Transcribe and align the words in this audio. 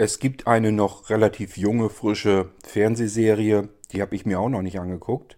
Es 0.00 0.20
gibt 0.20 0.46
eine 0.46 0.70
noch 0.70 1.10
relativ 1.10 1.56
junge, 1.56 1.90
frische 1.90 2.50
Fernsehserie, 2.62 3.68
die 3.90 4.00
habe 4.00 4.14
ich 4.14 4.24
mir 4.24 4.38
auch 4.38 4.48
noch 4.48 4.62
nicht 4.62 4.78
angeguckt. 4.78 5.36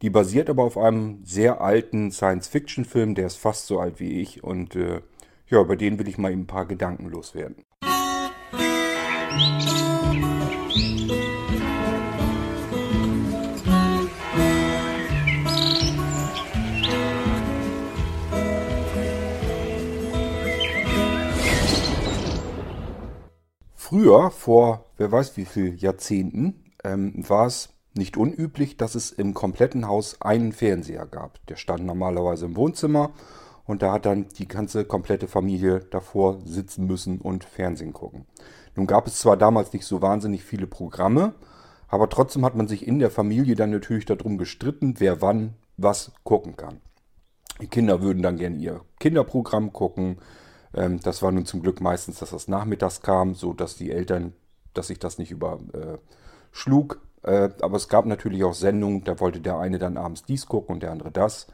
Die 0.00 0.08
basiert 0.08 0.48
aber 0.48 0.62
auf 0.64 0.78
einem 0.78 1.20
sehr 1.22 1.60
alten 1.60 2.10
Science-Fiction-Film, 2.10 3.14
der 3.14 3.26
ist 3.26 3.36
fast 3.36 3.66
so 3.66 3.78
alt 3.80 4.00
wie 4.00 4.22
ich 4.22 4.42
und 4.42 4.74
äh, 4.74 5.02
ja, 5.48 5.60
über 5.60 5.76
den 5.76 5.98
will 5.98 6.08
ich 6.08 6.16
mal 6.16 6.32
eben 6.32 6.42
ein 6.42 6.46
paar 6.46 6.64
Gedanken 6.64 7.10
loswerden. 7.10 7.56
Früher, 24.04 24.30
vor 24.30 24.84
wer 24.98 25.10
weiß 25.10 25.38
wie 25.38 25.46
viel 25.46 25.76
Jahrzehnten, 25.76 26.62
ähm, 26.84 27.24
war 27.26 27.46
es 27.46 27.70
nicht 27.94 28.18
unüblich, 28.18 28.76
dass 28.76 28.94
es 28.96 29.10
im 29.10 29.32
kompletten 29.32 29.88
Haus 29.88 30.20
einen 30.20 30.52
Fernseher 30.52 31.06
gab. 31.06 31.38
Der 31.46 31.56
stand 31.56 31.86
normalerweise 31.86 32.44
im 32.44 32.54
Wohnzimmer 32.54 33.12
und 33.64 33.80
da 33.80 33.92
hat 33.92 34.04
dann 34.04 34.28
die 34.28 34.46
ganze 34.46 34.84
komplette 34.84 35.26
Familie 35.26 35.80
davor 35.90 36.42
sitzen 36.44 36.86
müssen 36.86 37.18
und 37.18 37.44
Fernsehen 37.44 37.94
gucken. 37.94 38.26
Nun 38.76 38.86
gab 38.86 39.06
es 39.06 39.20
zwar 39.20 39.38
damals 39.38 39.72
nicht 39.72 39.86
so 39.86 40.02
wahnsinnig 40.02 40.44
viele 40.44 40.66
Programme, 40.66 41.32
aber 41.88 42.10
trotzdem 42.10 42.44
hat 42.44 42.56
man 42.56 42.68
sich 42.68 42.86
in 42.86 42.98
der 42.98 43.10
Familie 43.10 43.54
dann 43.54 43.70
natürlich 43.70 44.04
darum 44.04 44.36
gestritten, 44.36 44.96
wer 44.98 45.22
wann 45.22 45.54
was 45.78 46.12
gucken 46.24 46.58
kann. 46.58 46.82
Die 47.62 47.68
Kinder 47.68 48.02
würden 48.02 48.22
dann 48.22 48.36
gerne 48.36 48.56
ihr 48.56 48.82
Kinderprogramm 49.00 49.72
gucken. 49.72 50.18
Ähm, 50.74 51.00
das 51.00 51.22
war 51.22 51.32
nun 51.32 51.46
zum 51.46 51.62
Glück 51.62 51.80
meistens, 51.80 52.18
dass 52.18 52.30
das 52.30 52.48
nachmittags 52.48 53.02
kam, 53.02 53.34
so 53.34 53.52
dass 53.52 53.76
die 53.76 53.90
Eltern, 53.90 54.32
dass 54.74 54.88
sich 54.88 54.98
das 54.98 55.18
nicht 55.18 55.30
überschlug. 55.30 57.00
Äh, 57.22 57.50
aber 57.60 57.76
es 57.76 57.88
gab 57.88 58.06
natürlich 58.06 58.44
auch 58.44 58.54
Sendungen, 58.54 59.04
da 59.04 59.18
wollte 59.20 59.40
der 59.40 59.58
eine 59.58 59.78
dann 59.78 59.96
abends 59.96 60.24
dies 60.24 60.46
gucken 60.46 60.74
und 60.74 60.82
der 60.82 60.92
andere 60.92 61.10
das. 61.10 61.46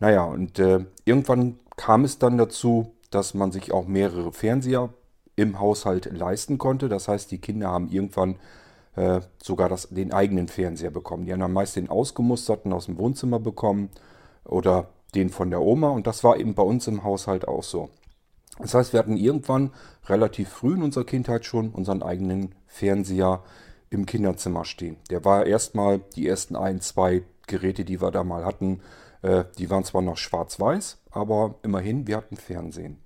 Naja, 0.00 0.24
und 0.24 0.58
äh, 0.58 0.84
irgendwann 1.04 1.58
kam 1.76 2.04
es 2.04 2.18
dann 2.18 2.38
dazu, 2.38 2.94
dass 3.10 3.34
man 3.34 3.52
sich 3.52 3.72
auch 3.72 3.86
mehrere 3.86 4.32
Fernseher 4.32 4.90
im 5.36 5.58
Haushalt 5.60 6.06
leisten 6.12 6.58
konnte. 6.58 6.88
Das 6.88 7.08
heißt, 7.08 7.30
die 7.30 7.38
Kinder 7.38 7.68
haben 7.68 7.88
irgendwann 7.88 8.36
äh, 8.96 9.20
sogar 9.42 9.68
das, 9.68 9.88
den 9.88 10.12
eigenen 10.12 10.48
Fernseher 10.48 10.90
bekommen. 10.90 11.26
Die 11.26 11.32
haben 11.32 11.40
dann 11.40 11.52
meist 11.52 11.76
den 11.76 11.88
ausgemusterten 11.88 12.72
aus 12.72 12.86
dem 12.86 12.98
Wohnzimmer 12.98 13.38
bekommen 13.38 13.90
oder 14.44 14.88
den 15.14 15.30
von 15.30 15.50
der 15.50 15.60
Oma. 15.60 15.90
Und 15.90 16.06
das 16.06 16.24
war 16.24 16.36
eben 16.36 16.54
bei 16.54 16.62
uns 16.62 16.86
im 16.86 17.04
Haushalt 17.04 17.46
auch 17.46 17.62
so. 17.62 17.90
Das 18.60 18.74
heißt, 18.74 18.92
wir 18.92 19.00
hatten 19.00 19.16
irgendwann 19.16 19.70
relativ 20.06 20.48
früh 20.48 20.74
in 20.74 20.82
unserer 20.82 21.04
Kindheit 21.04 21.44
schon 21.44 21.70
unseren 21.70 22.02
eigenen 22.02 22.54
Fernseher 22.66 23.42
im 23.90 24.06
Kinderzimmer 24.06 24.64
stehen. 24.64 24.96
Der 25.10 25.24
war 25.24 25.46
erstmal 25.46 26.00
die 26.14 26.28
ersten 26.28 26.56
ein, 26.56 26.80
zwei 26.80 27.22
Geräte, 27.46 27.84
die 27.84 28.00
wir 28.00 28.10
da 28.10 28.22
mal 28.22 28.44
hatten, 28.44 28.80
äh, 29.22 29.44
die 29.58 29.68
waren 29.70 29.84
zwar 29.84 30.02
noch 30.02 30.16
schwarz-weiß, 30.16 30.98
aber 31.10 31.56
immerhin, 31.62 32.06
wir 32.06 32.16
hatten 32.16 32.36
Fernsehen. 32.36 32.98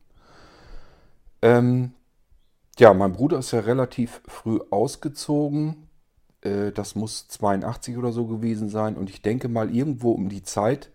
Ähm, 1.42 1.92
ja, 2.78 2.92
mein 2.94 3.12
Bruder 3.12 3.38
ist 3.38 3.52
ja 3.52 3.60
relativ 3.60 4.20
früh 4.26 4.60
ausgezogen. 4.70 5.88
Äh, 6.40 6.72
das 6.72 6.94
muss 6.94 7.28
82 7.28 7.96
oder 7.96 8.12
so 8.12 8.26
gewesen 8.26 8.68
sein. 8.68 8.96
Und 8.96 9.10
ich 9.10 9.22
denke 9.22 9.48
mal, 9.48 9.74
irgendwo 9.74 10.12
um 10.12 10.28
die 10.28 10.42
Zeit 10.42 10.90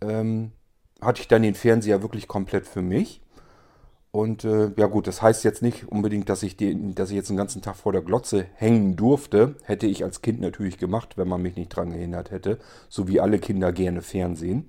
ähm, 0.00 0.52
hatte 1.00 1.22
ich 1.22 1.28
dann 1.28 1.42
den 1.42 1.54
Fernseher 1.54 2.02
wirklich 2.02 2.28
komplett 2.28 2.66
für 2.66 2.82
mich. 2.82 3.22
Und 4.10 4.44
äh, 4.44 4.70
ja 4.76 4.86
gut, 4.86 5.06
das 5.06 5.20
heißt 5.20 5.44
jetzt 5.44 5.62
nicht 5.62 5.88
unbedingt, 5.88 6.28
dass 6.30 6.42
ich, 6.42 6.56
den, 6.56 6.94
dass 6.94 7.10
ich 7.10 7.16
jetzt 7.16 7.28
den 7.28 7.36
ganzen 7.36 7.60
Tag 7.60 7.76
vor 7.76 7.92
der 7.92 8.02
Glotze 8.02 8.46
hängen 8.54 8.96
durfte. 8.96 9.56
Hätte 9.64 9.86
ich 9.86 10.02
als 10.02 10.22
Kind 10.22 10.40
natürlich 10.40 10.78
gemacht, 10.78 11.18
wenn 11.18 11.28
man 11.28 11.42
mich 11.42 11.56
nicht 11.56 11.68
dran 11.68 11.90
gehindert 11.90 12.30
hätte. 12.30 12.58
So 12.88 13.06
wie 13.06 13.20
alle 13.20 13.38
Kinder 13.38 13.70
gerne 13.72 14.00
Fernsehen. 14.00 14.68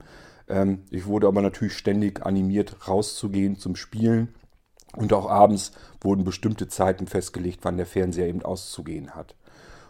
Ähm, 0.49 0.83
ich 0.89 1.05
wurde 1.05 1.27
aber 1.27 1.41
natürlich 1.41 1.77
ständig 1.77 2.25
animiert, 2.25 2.87
rauszugehen 2.87 3.57
zum 3.57 3.77
Spielen. 3.77 4.35
Und 4.95 5.13
auch 5.13 5.29
abends 5.29 5.71
wurden 6.01 6.25
bestimmte 6.25 6.67
Zeiten 6.67 7.07
festgelegt, 7.07 7.59
wann 7.61 7.77
der 7.77 7.85
Fernseher 7.85 8.27
eben 8.27 8.41
auszugehen 8.41 9.11
hat. 9.11 9.35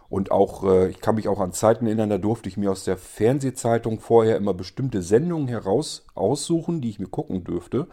Und 0.09 0.29
auch, 0.29 0.63
äh, 0.63 0.89
ich 0.89 1.01
kann 1.01 1.15
mich 1.15 1.27
auch 1.27 1.39
an 1.39 1.53
Zeiten 1.53 1.87
erinnern, 1.87 2.09
da 2.09 2.17
durfte 2.19 2.49
ich 2.49 2.57
mir 2.57 2.71
aus 2.71 2.83
der 2.83 2.97
Fernsehzeitung 2.97 3.99
vorher 3.99 4.37
immer 4.37 4.53
bestimmte 4.53 5.01
Sendungen 5.01 5.47
heraus 5.47 6.05
aussuchen, 6.13 6.81
die 6.81 6.89
ich 6.89 6.99
mir 6.99 7.07
gucken 7.07 7.43
dürfte 7.43 7.87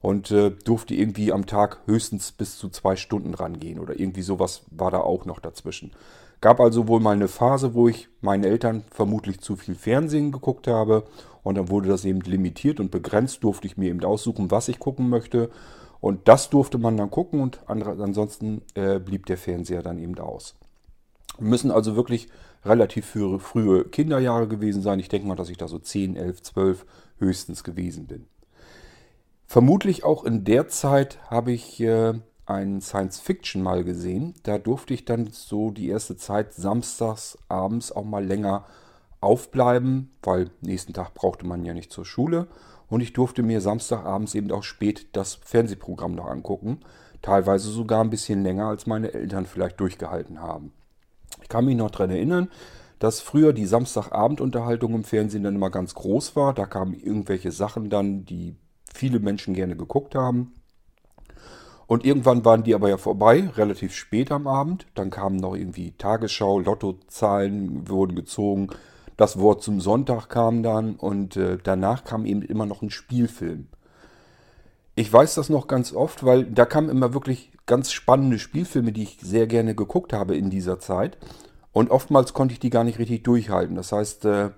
und 0.00 0.30
äh, 0.30 0.50
durfte 0.50 0.94
irgendwie 0.94 1.32
am 1.32 1.46
Tag 1.46 1.80
höchstens 1.86 2.32
bis 2.32 2.58
zu 2.58 2.68
zwei 2.70 2.96
Stunden 2.96 3.34
rangehen 3.34 3.78
oder 3.78 3.98
irgendwie 3.98 4.22
sowas 4.22 4.62
war 4.70 4.90
da 4.90 5.00
auch 5.00 5.24
noch 5.24 5.40
dazwischen. 5.40 5.92
Gab 6.40 6.58
also 6.58 6.88
wohl 6.88 7.00
mal 7.00 7.14
eine 7.14 7.28
Phase, 7.28 7.74
wo 7.74 7.86
ich 7.88 8.08
meinen 8.22 8.44
Eltern 8.44 8.84
vermutlich 8.90 9.40
zu 9.40 9.56
viel 9.56 9.74
Fernsehen 9.74 10.32
geguckt 10.32 10.66
habe 10.66 11.04
und 11.42 11.56
dann 11.56 11.68
wurde 11.68 11.88
das 11.88 12.06
eben 12.06 12.20
limitiert 12.20 12.80
und 12.80 12.90
begrenzt, 12.90 13.44
durfte 13.44 13.66
ich 13.66 13.76
mir 13.76 13.90
eben 13.90 14.02
aussuchen, 14.02 14.50
was 14.50 14.68
ich 14.68 14.78
gucken 14.78 15.10
möchte 15.10 15.50
und 16.00 16.28
das 16.28 16.48
durfte 16.48 16.78
man 16.78 16.96
dann 16.96 17.10
gucken 17.10 17.40
und 17.40 17.60
andere, 17.66 18.02
ansonsten 18.02 18.62
äh, 18.74 18.98
blieb 18.98 19.26
der 19.26 19.36
Fernseher 19.36 19.82
dann 19.82 19.98
eben 19.98 20.18
aus. 20.18 20.54
Müssen 21.38 21.70
also 21.70 21.94
wirklich 21.94 22.28
relativ 22.64 23.06
frühe, 23.06 23.84
Kinderjahre 23.84 24.48
gewesen 24.48 24.82
sein. 24.82 24.98
Ich 24.98 25.08
denke 25.08 25.28
mal, 25.28 25.36
dass 25.36 25.48
ich 25.48 25.56
da 25.56 25.68
so 25.68 25.78
10, 25.78 26.16
11, 26.16 26.42
12 26.42 26.86
höchstens 27.18 27.64
gewesen 27.64 28.06
bin. 28.06 28.26
Vermutlich 29.50 30.04
auch 30.04 30.22
in 30.22 30.44
der 30.44 30.68
Zeit 30.68 31.18
habe 31.28 31.50
ich 31.50 31.80
äh, 31.80 32.12
einen 32.46 32.80
Science-Fiction 32.80 33.60
mal 33.60 33.82
gesehen. 33.82 34.34
Da 34.44 34.58
durfte 34.58 34.94
ich 34.94 35.06
dann 35.06 35.30
so 35.32 35.72
die 35.72 35.88
erste 35.88 36.16
Zeit 36.16 36.54
samstags 36.54 37.36
abends 37.48 37.90
auch 37.90 38.04
mal 38.04 38.24
länger 38.24 38.64
aufbleiben, 39.20 40.12
weil 40.22 40.50
nächsten 40.60 40.92
Tag 40.92 41.14
brauchte 41.14 41.46
man 41.46 41.64
ja 41.64 41.74
nicht 41.74 41.90
zur 41.90 42.04
Schule. 42.04 42.46
Und 42.88 43.00
ich 43.00 43.12
durfte 43.12 43.42
mir 43.42 43.60
Samstagabends 43.60 44.36
eben 44.36 44.52
auch 44.52 44.62
spät 44.62 45.08
das 45.16 45.34
Fernsehprogramm 45.34 46.14
noch 46.14 46.28
angucken. 46.28 46.78
Teilweise 47.20 47.70
sogar 47.70 48.04
ein 48.04 48.10
bisschen 48.10 48.44
länger, 48.44 48.68
als 48.68 48.86
meine 48.86 49.12
Eltern 49.12 49.46
vielleicht 49.46 49.80
durchgehalten 49.80 50.40
haben. 50.40 50.72
Ich 51.42 51.48
kann 51.48 51.64
mich 51.64 51.76
noch 51.76 51.90
daran 51.90 52.10
erinnern, 52.10 52.50
dass 53.00 53.20
früher 53.20 53.52
die 53.52 53.66
Samstagabendunterhaltung 53.66 54.94
im 54.94 55.02
Fernsehen 55.02 55.42
dann 55.42 55.56
immer 55.56 55.70
ganz 55.70 55.96
groß 55.96 56.36
war. 56.36 56.54
Da 56.54 56.66
kamen 56.66 56.94
irgendwelche 56.94 57.50
Sachen 57.50 57.90
dann, 57.90 58.24
die 58.24 58.54
viele 58.94 59.20
Menschen 59.20 59.54
gerne 59.54 59.76
geguckt 59.76 60.14
haben. 60.14 60.54
Und 61.86 62.04
irgendwann 62.04 62.44
waren 62.44 62.62
die 62.62 62.74
aber 62.74 62.88
ja 62.88 62.98
vorbei, 62.98 63.50
relativ 63.56 63.94
spät 63.94 64.30
am 64.30 64.46
Abend. 64.46 64.86
Dann 64.94 65.10
kamen 65.10 65.36
noch 65.36 65.56
irgendwie 65.56 65.90
Tagesschau, 65.92 66.60
Lottozahlen 66.60 67.88
wurden 67.88 68.14
gezogen. 68.14 68.68
Das 69.16 69.40
Wort 69.40 69.62
zum 69.62 69.80
Sonntag 69.80 70.28
kam 70.28 70.62
dann 70.62 70.94
und 70.94 71.36
äh, 71.36 71.58
danach 71.62 72.04
kam 72.04 72.26
eben 72.26 72.42
immer 72.42 72.64
noch 72.64 72.80
ein 72.80 72.90
Spielfilm. 72.90 73.66
Ich 74.94 75.12
weiß 75.12 75.34
das 75.34 75.48
noch 75.48 75.66
ganz 75.66 75.92
oft, 75.92 76.24
weil 76.24 76.44
da 76.44 76.64
kamen 76.64 76.90
immer 76.90 77.12
wirklich 77.12 77.50
ganz 77.66 77.90
spannende 77.90 78.38
Spielfilme, 78.38 78.92
die 78.92 79.02
ich 79.02 79.18
sehr 79.20 79.46
gerne 79.46 79.74
geguckt 79.74 80.12
habe 80.12 80.36
in 80.36 80.48
dieser 80.48 80.78
Zeit. 80.78 81.18
Und 81.72 81.90
oftmals 81.90 82.34
konnte 82.34 82.52
ich 82.52 82.60
die 82.60 82.70
gar 82.70 82.84
nicht 82.84 82.98
richtig 82.98 83.24
durchhalten. 83.24 83.76
Das 83.76 83.92
heißt, 83.92 84.24
äh, 84.26 84.50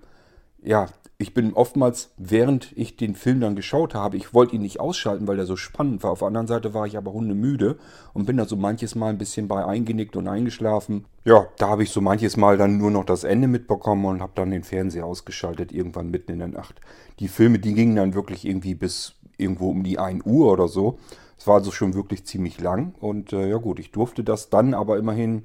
ja, 0.62 0.88
ich 1.18 1.34
bin 1.34 1.52
oftmals, 1.54 2.10
während 2.16 2.76
ich 2.76 2.96
den 2.96 3.14
Film 3.14 3.40
dann 3.40 3.54
geschaut 3.54 3.94
habe, 3.94 4.16
ich 4.16 4.34
wollte 4.34 4.56
ihn 4.56 4.62
nicht 4.62 4.80
ausschalten, 4.80 5.28
weil 5.28 5.38
er 5.38 5.46
so 5.46 5.54
spannend 5.54 6.02
war. 6.02 6.10
Auf 6.10 6.18
der 6.18 6.28
anderen 6.28 6.48
Seite 6.48 6.74
war 6.74 6.86
ich 6.86 6.96
aber 6.96 7.12
hundemüde 7.12 7.78
und 8.12 8.26
bin 8.26 8.36
da 8.36 8.44
so 8.44 8.56
manches 8.56 8.96
Mal 8.96 9.10
ein 9.10 9.18
bisschen 9.18 9.46
bei 9.46 9.64
eingenickt 9.64 10.16
und 10.16 10.26
eingeschlafen. 10.26 11.04
Ja, 11.24 11.46
da 11.58 11.68
habe 11.68 11.84
ich 11.84 11.90
so 11.90 12.00
manches 12.00 12.36
Mal 12.36 12.56
dann 12.56 12.76
nur 12.78 12.90
noch 12.90 13.04
das 13.04 13.22
Ende 13.22 13.46
mitbekommen 13.46 14.04
und 14.04 14.20
habe 14.20 14.32
dann 14.34 14.50
den 14.50 14.64
Fernseher 14.64 15.06
ausgeschaltet, 15.06 15.70
irgendwann 15.70 16.10
mitten 16.10 16.32
in 16.32 16.40
der 16.40 16.48
Nacht. 16.48 16.80
Die 17.20 17.28
Filme, 17.28 17.60
die 17.60 17.74
gingen 17.74 17.94
dann 17.94 18.14
wirklich 18.14 18.44
irgendwie 18.44 18.74
bis 18.74 19.14
irgendwo 19.38 19.70
um 19.70 19.84
die 19.84 20.00
1 20.00 20.26
Uhr 20.26 20.52
oder 20.52 20.66
so. 20.66 20.98
Es 21.38 21.46
war 21.46 21.56
also 21.56 21.70
schon 21.70 21.94
wirklich 21.94 22.24
ziemlich 22.26 22.60
lang 22.60 22.94
und 23.00 23.32
äh, 23.32 23.48
ja 23.48 23.58
gut, 23.58 23.78
ich 23.78 23.92
durfte 23.92 24.24
das 24.24 24.50
dann 24.50 24.74
aber 24.74 24.98
immerhin 24.98 25.44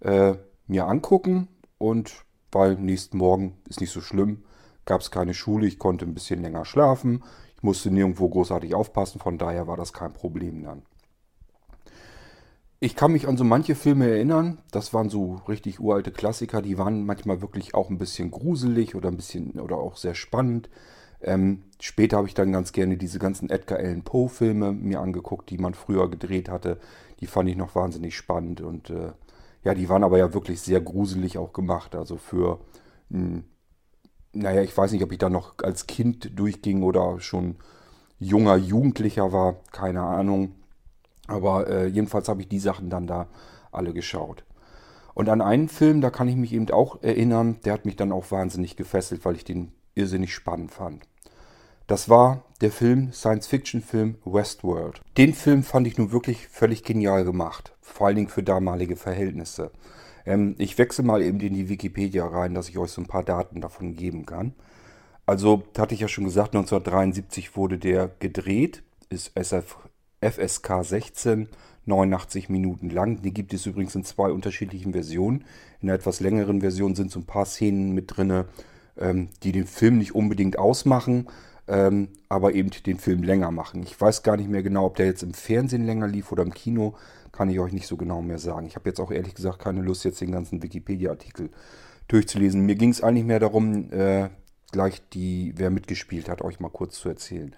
äh, 0.00 0.34
mir 0.68 0.86
angucken 0.86 1.48
und 1.78 2.24
weil 2.52 2.74
nächsten 2.76 3.18
Morgen 3.18 3.56
ist 3.68 3.80
nicht 3.80 3.92
so 3.92 4.00
schlimm 4.00 4.44
gab 4.90 5.00
es 5.02 5.10
keine 5.12 5.34
Schule, 5.34 5.66
ich 5.66 5.78
konnte 5.78 6.04
ein 6.04 6.14
bisschen 6.14 6.42
länger 6.42 6.64
schlafen, 6.64 7.22
ich 7.56 7.62
musste 7.62 7.90
nirgendwo 7.90 8.28
großartig 8.28 8.74
aufpassen, 8.74 9.20
von 9.20 9.38
daher 9.38 9.66
war 9.68 9.76
das 9.76 9.92
kein 9.92 10.12
Problem 10.12 10.64
dann. 10.64 10.82
Ich 12.82 12.96
kann 12.96 13.12
mich 13.12 13.28
an 13.28 13.36
so 13.36 13.44
manche 13.44 13.74
Filme 13.74 14.08
erinnern, 14.08 14.58
das 14.72 14.92
waren 14.92 15.10
so 15.10 15.42
richtig 15.46 15.78
uralte 15.78 16.10
Klassiker, 16.10 16.60
die 16.60 16.76
waren 16.76 17.04
manchmal 17.04 17.40
wirklich 17.40 17.74
auch 17.74 17.88
ein 17.88 17.98
bisschen 17.98 18.32
gruselig 18.32 18.96
oder 18.96 19.10
ein 19.10 19.16
bisschen 19.16 19.60
oder 19.60 19.76
auch 19.76 19.96
sehr 19.96 20.14
spannend. 20.14 20.70
Ähm, 21.22 21.62
später 21.78 22.16
habe 22.16 22.26
ich 22.26 22.34
dann 22.34 22.50
ganz 22.50 22.72
gerne 22.72 22.96
diese 22.96 23.18
ganzen 23.18 23.50
Edgar 23.50 23.78
Allan 23.78 24.02
Poe 24.02 24.30
Filme 24.30 24.72
mir 24.72 25.00
angeguckt, 25.00 25.50
die 25.50 25.58
man 25.58 25.74
früher 25.74 26.10
gedreht 26.10 26.48
hatte. 26.48 26.80
Die 27.20 27.26
fand 27.26 27.50
ich 27.50 27.56
noch 27.56 27.74
wahnsinnig 27.74 28.16
spannend 28.16 28.62
und 28.62 28.88
äh, 28.88 29.12
ja, 29.64 29.74
die 29.74 29.88
waren 29.88 30.04
aber 30.04 30.18
ja 30.18 30.32
wirklich 30.32 30.60
sehr 30.60 30.80
gruselig 30.80 31.38
auch 31.38 31.52
gemacht. 31.52 31.94
Also 31.94 32.16
für 32.16 32.60
ein 33.10 33.44
naja, 34.32 34.62
ich 34.62 34.76
weiß 34.76 34.92
nicht, 34.92 35.02
ob 35.02 35.12
ich 35.12 35.18
da 35.18 35.28
noch 35.28 35.54
als 35.62 35.86
Kind 35.86 36.38
durchging 36.38 36.82
oder 36.82 37.20
schon 37.20 37.56
junger 38.18 38.56
Jugendlicher 38.56 39.32
war, 39.32 39.56
keine 39.72 40.02
Ahnung. 40.02 40.54
Aber 41.26 41.68
äh, 41.68 41.86
jedenfalls 41.86 42.28
habe 42.28 42.42
ich 42.42 42.48
die 42.48 42.58
Sachen 42.58 42.90
dann 42.90 43.06
da 43.06 43.28
alle 43.72 43.92
geschaut. 43.92 44.44
Und 45.14 45.28
an 45.28 45.40
einen 45.40 45.68
Film, 45.68 46.00
da 46.00 46.10
kann 46.10 46.28
ich 46.28 46.36
mich 46.36 46.52
eben 46.52 46.70
auch 46.70 47.02
erinnern, 47.02 47.58
der 47.64 47.72
hat 47.72 47.84
mich 47.84 47.96
dann 47.96 48.12
auch 48.12 48.30
wahnsinnig 48.30 48.76
gefesselt, 48.76 49.24
weil 49.24 49.36
ich 49.36 49.44
den 49.44 49.72
irrsinnig 49.94 50.32
spannend 50.34 50.70
fand. 50.70 51.02
Das 51.86 52.08
war 52.08 52.44
der 52.60 52.70
Film, 52.70 53.12
Science-Fiction-Film 53.12 54.16
Westworld. 54.24 55.00
Den 55.16 55.32
Film 55.32 55.62
fand 55.62 55.86
ich 55.86 55.96
nun 55.96 56.12
wirklich 56.12 56.46
völlig 56.48 56.82
genial 56.84 57.24
gemacht, 57.24 57.72
vor 57.80 58.06
allen 58.06 58.16
Dingen 58.16 58.28
für 58.28 58.42
damalige 58.42 58.96
Verhältnisse. 58.96 59.70
Ähm, 60.26 60.54
ich 60.58 60.76
wechsle 60.76 61.04
mal 61.04 61.22
eben 61.22 61.40
in 61.40 61.54
die 61.54 61.68
Wikipedia 61.68 62.26
rein, 62.26 62.54
dass 62.54 62.68
ich 62.68 62.78
euch 62.78 62.90
so 62.90 63.00
ein 63.00 63.06
paar 63.06 63.24
Daten 63.24 63.60
davon 63.60 63.94
geben 63.94 64.26
kann. 64.26 64.54
Also, 65.24 65.62
hatte 65.78 65.94
ich 65.94 66.00
ja 66.00 66.08
schon 66.08 66.24
gesagt, 66.24 66.54
1973 66.54 67.56
wurde 67.56 67.78
der 67.78 68.10
gedreht, 68.18 68.82
ist 69.08 69.32
SF, 69.36 69.76
FSK 70.20 70.84
16, 70.84 71.48
89 71.86 72.48
Minuten 72.50 72.90
lang. 72.90 73.22
Die 73.22 73.32
gibt 73.32 73.54
es 73.54 73.64
übrigens 73.64 73.94
in 73.94 74.04
zwei 74.04 74.30
unterschiedlichen 74.30 74.92
Versionen. 74.92 75.44
In 75.80 75.88
einer 75.88 75.98
etwas 75.98 76.20
längeren 76.20 76.60
Version 76.60 76.94
sind 76.94 77.10
so 77.10 77.20
ein 77.20 77.26
paar 77.26 77.46
Szenen 77.46 77.92
mit 77.92 78.16
drin, 78.16 78.44
ähm, 78.98 79.28
die 79.42 79.52
den 79.52 79.66
Film 79.66 79.98
nicht 79.98 80.14
unbedingt 80.14 80.58
ausmachen, 80.58 81.28
ähm, 81.70 82.08
aber 82.28 82.52
eben 82.54 82.70
den 82.70 82.98
Film 82.98 83.22
länger 83.22 83.52
machen. 83.52 83.82
Ich 83.84 83.98
weiß 83.98 84.24
gar 84.24 84.36
nicht 84.36 84.50
mehr 84.50 84.62
genau, 84.62 84.86
ob 84.86 84.96
der 84.96 85.06
jetzt 85.06 85.22
im 85.22 85.32
Fernsehen 85.32 85.86
länger 85.86 86.08
lief 86.08 86.32
oder 86.32 86.42
im 86.42 86.52
Kino, 86.52 86.96
kann 87.30 87.48
ich 87.48 87.60
euch 87.60 87.72
nicht 87.72 87.86
so 87.86 87.96
genau 87.96 88.22
mehr 88.22 88.38
sagen. 88.38 88.66
Ich 88.66 88.74
habe 88.74 88.90
jetzt 88.90 88.98
auch 88.98 89.12
ehrlich 89.12 89.36
gesagt 89.36 89.60
keine 89.60 89.80
Lust, 89.80 90.04
jetzt 90.04 90.20
den 90.20 90.32
ganzen 90.32 90.62
Wikipedia-Artikel 90.62 91.50
durchzulesen. 92.08 92.66
Mir 92.66 92.74
ging 92.74 92.90
es 92.90 93.02
eigentlich 93.02 93.24
mehr 93.24 93.38
darum, 93.38 93.92
äh, 93.92 94.30
gleich 94.72 95.00
die, 95.10 95.52
wer 95.56 95.70
mitgespielt 95.70 96.28
hat, 96.28 96.42
euch 96.42 96.58
mal 96.58 96.70
kurz 96.70 96.96
zu 96.96 97.08
erzählen. 97.08 97.54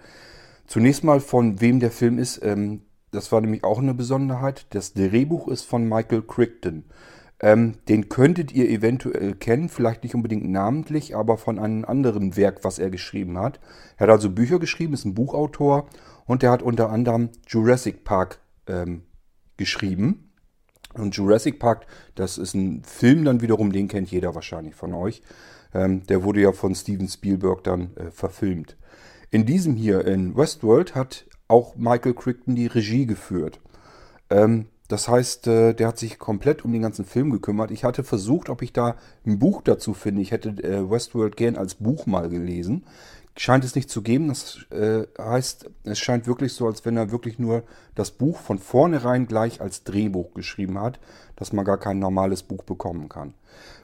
Zunächst 0.67 1.03
mal 1.03 1.19
von 1.19 1.59
wem 1.59 1.79
der 1.79 1.91
Film 1.91 2.19
ist. 2.19 2.39
Ähm, 2.43 2.83
das 3.11 3.31
war 3.31 3.41
nämlich 3.41 3.63
auch 3.63 3.79
eine 3.79 3.95
Besonderheit. 3.95 4.67
Das 4.69 4.93
Drehbuch 4.93 5.47
ist 5.47 5.63
von 5.63 5.89
Michael 5.89 6.21
Crichton. 6.21 6.85
Ähm, 7.43 7.73
den 7.89 8.07
könntet 8.07 8.53
ihr 8.53 8.69
eventuell 8.69 9.35
kennen, 9.35 9.67
vielleicht 9.67 10.03
nicht 10.03 10.15
unbedingt 10.15 10.49
namentlich, 10.49 11.13
aber 11.13 11.37
von 11.37 11.59
einem 11.59 11.83
anderen 11.83 12.37
Werk, 12.37 12.63
was 12.63 12.79
er 12.79 12.89
geschrieben 12.89 13.37
hat. 13.37 13.59
Er 13.97 14.07
hat 14.07 14.11
also 14.11 14.29
Bücher 14.29 14.59
geschrieben, 14.59 14.93
ist 14.93 15.03
ein 15.03 15.13
Buchautor 15.13 15.89
und 16.25 16.41
er 16.41 16.51
hat 16.51 16.61
unter 16.61 16.89
anderem 16.89 17.31
Jurassic 17.45 18.05
Park 18.05 18.39
ähm, 18.65 19.03
geschrieben. 19.57 20.31
Und 20.93 21.17
Jurassic 21.17 21.59
Park, 21.59 21.85
das 22.15 22.37
ist 22.37 22.53
ein 22.53 22.81
Film 22.85 23.25
dann 23.25 23.41
wiederum, 23.41 23.73
den 23.73 23.89
kennt 23.89 24.09
jeder 24.09 24.35
wahrscheinlich 24.35 24.75
von 24.75 24.93
euch. 24.93 25.21
Ähm, 25.73 26.07
der 26.07 26.23
wurde 26.23 26.39
ja 26.39 26.53
von 26.53 26.73
Steven 26.73 27.09
Spielberg 27.09 27.61
dann 27.65 27.93
äh, 27.97 28.09
verfilmt. 28.09 28.77
In 29.31 29.45
diesem 29.45 29.75
hier 29.75 30.07
in 30.07 30.37
Westworld 30.37 30.95
hat 30.95 31.25
auch 31.49 31.75
Michael 31.75 32.13
Crichton 32.13 32.55
die 32.55 32.67
Regie 32.67 33.05
geführt. 33.05 33.59
Ähm, 34.29 34.67
das 34.87 35.07
heißt, 35.07 35.47
äh, 35.47 35.73
der 35.73 35.87
hat 35.87 35.97
sich 35.97 36.19
komplett 36.19 36.65
um 36.65 36.71
den 36.71 36.81
ganzen 36.81 37.05
Film 37.05 37.31
gekümmert. 37.31 37.71
Ich 37.71 37.83
hatte 37.83 38.03
versucht, 38.03 38.49
ob 38.49 38.61
ich 38.61 38.73
da 38.73 38.95
ein 39.25 39.39
Buch 39.39 39.61
dazu 39.61 39.93
finde. 39.93 40.21
Ich 40.21 40.31
hätte 40.31 40.49
äh, 40.49 40.89
Westworld 40.89 41.37
gern 41.37 41.55
als 41.55 41.75
Buch 41.75 42.05
mal 42.05 42.29
gelesen. 42.29 42.83
Scheint 43.35 43.63
es 43.63 43.75
nicht 43.75 43.89
zu 43.89 44.01
geben. 44.01 44.27
Das 44.27 44.65
äh, 44.71 45.07
heißt, 45.17 45.69
es 45.85 45.99
scheint 45.99 46.27
wirklich 46.27 46.53
so, 46.53 46.67
als 46.67 46.85
wenn 46.85 46.97
er 46.97 47.11
wirklich 47.11 47.39
nur 47.39 47.63
das 47.95 48.11
Buch 48.11 48.39
von 48.39 48.59
vornherein 48.59 49.25
gleich 49.25 49.61
als 49.61 49.83
Drehbuch 49.83 50.33
geschrieben 50.33 50.79
hat, 50.79 50.99
dass 51.35 51.53
man 51.53 51.65
gar 51.65 51.79
kein 51.79 51.99
normales 51.99 52.43
Buch 52.43 52.63
bekommen 52.63 53.09
kann. 53.09 53.33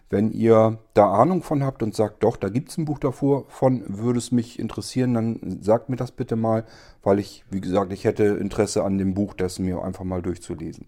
Wenn 0.09 0.31
ihr 0.31 0.79
da 0.95 1.11
Ahnung 1.11 1.43
von 1.43 1.63
habt 1.63 1.83
und 1.83 1.95
sagt, 1.95 2.23
doch, 2.23 2.35
da 2.35 2.49
gibt 2.49 2.69
es 2.69 2.77
ein 2.77 2.85
Buch 2.85 2.97
davor, 2.97 3.45
von 3.47 3.83
würde 3.87 4.17
es 4.17 4.31
mich 4.31 4.57
interessieren, 4.57 5.13
dann 5.13 5.59
sagt 5.61 5.89
mir 5.89 5.97
das 5.97 6.11
bitte 6.11 6.35
mal, 6.35 6.65
weil 7.03 7.19
ich, 7.19 7.43
wie 7.51 7.61
gesagt, 7.61 7.93
ich 7.93 8.05
hätte 8.05 8.23
Interesse 8.23 8.83
an 8.83 8.97
dem 8.97 9.13
Buch, 9.13 9.35
das 9.35 9.59
mir 9.59 9.83
einfach 9.83 10.03
mal 10.03 10.23
durchzulesen. 10.23 10.87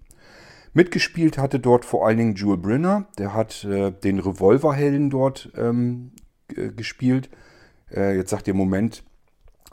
Mitgespielt 0.74 1.38
hatte 1.38 1.60
dort 1.60 1.86
vor 1.86 2.08
allen 2.08 2.18
Dingen 2.18 2.36
Jewel 2.36 2.58
Brenner, 2.58 3.06
der 3.18 3.34
hat 3.34 3.64
äh, 3.66 3.92
den 3.92 4.20
Revolverhelden 4.20 5.10
dort 5.10 5.52
ähm, 5.56 6.12
gespielt. 6.48 7.30
Äh, 7.94 8.16
jetzt 8.16 8.30
sagt 8.30 8.48
ihr, 8.48 8.54
Moment, 8.54 9.04